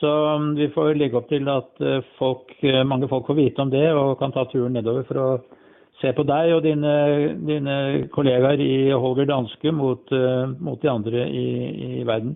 Så 0.00 0.10
um, 0.10 0.48
vi 0.58 0.66
får 0.74 0.96
legge 0.98 1.20
opp 1.20 1.28
til 1.30 1.46
at 1.50 1.70
uh, 1.86 2.00
folk, 2.18 2.50
uh, 2.66 2.80
mange 2.82 3.06
folk 3.08 3.28
får 3.30 3.38
vite 3.38 3.62
om 3.62 3.70
det 3.70 3.86
og 3.94 4.16
kan 4.18 4.34
ta 4.34 4.42
turen 4.50 4.74
nedover 4.74 5.06
for 5.06 5.20
å 5.22 5.28
se 6.00 6.10
på 6.16 6.24
deg 6.26 6.56
og 6.56 6.64
dine, 6.66 6.96
dine 7.46 7.76
kollegaer 8.16 8.58
i 8.58 8.90
Holger 8.90 9.30
Danske 9.30 9.70
mot, 9.70 10.10
uh, 10.10 10.50
mot 10.58 10.82
de 10.82 10.90
andre 10.90 11.28
i, 11.30 11.46
i, 12.00 12.02
verden. 12.10 12.34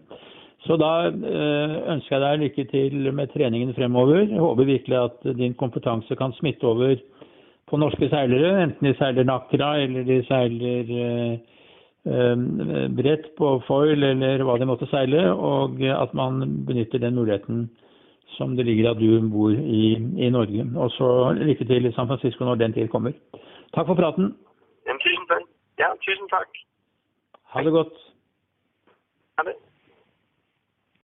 Så 0.68 0.78
da 0.78 1.08
ønsker 1.08 2.14
jeg 2.14 2.22
deg 2.22 2.40
lykke 2.42 2.64
til 2.70 3.10
med 3.14 3.30
treningen 3.32 3.70
fremover. 3.76 4.24
Jeg 4.26 4.42
håper 4.42 4.66
virkelig 4.68 4.96
at 5.00 5.28
din 5.38 5.54
kompetanse 5.58 6.14
kan 6.18 6.34
smitte 6.36 6.66
over 6.66 6.96
på 7.70 7.78
norske 7.78 8.08
seilere, 8.10 8.50
enten 8.64 8.88
de 8.88 8.92
seiler 8.98 9.26
Nakra 9.26 9.76
eller 9.84 10.04
de 10.04 10.18
seiler 10.26 10.90
brett 12.96 13.26
på 13.36 13.50
foil 13.66 14.02
eller 14.10 14.42
hva 14.46 14.56
de 14.58 14.68
måtte 14.68 14.88
seile, 14.88 15.26
og 15.32 15.82
at 15.82 16.14
man 16.16 16.40
benytter 16.68 17.02
den 17.02 17.18
muligheten 17.18 17.66
som 18.36 18.56
det 18.56 18.66
ligger 18.66 18.90
at 18.90 19.00
du 19.00 19.28
bor 19.30 19.50
i, 19.50 19.94
i 19.96 20.30
Norge. 20.30 20.66
Og 20.76 20.90
så 20.96 21.08
lykke 21.36 21.64
til 21.64 21.86
i 21.86 21.92
San 21.92 22.08
Francisco 22.08 22.44
når 22.44 22.60
den 22.62 22.72
tid 22.72 22.88
kommer. 22.88 23.12
Takk 23.74 23.86
for 23.90 23.98
praten. 23.98 24.34
Ja, 24.86 24.96
tusen 25.04 25.26
takk. 25.32 25.48
Ja, 25.78 25.88
tusen 26.04 26.28
takk. 26.32 26.60
Ha 27.52 27.64
det 27.64 27.72
godt. 27.72 27.96
Ha 29.38 29.48
det. 29.48 29.56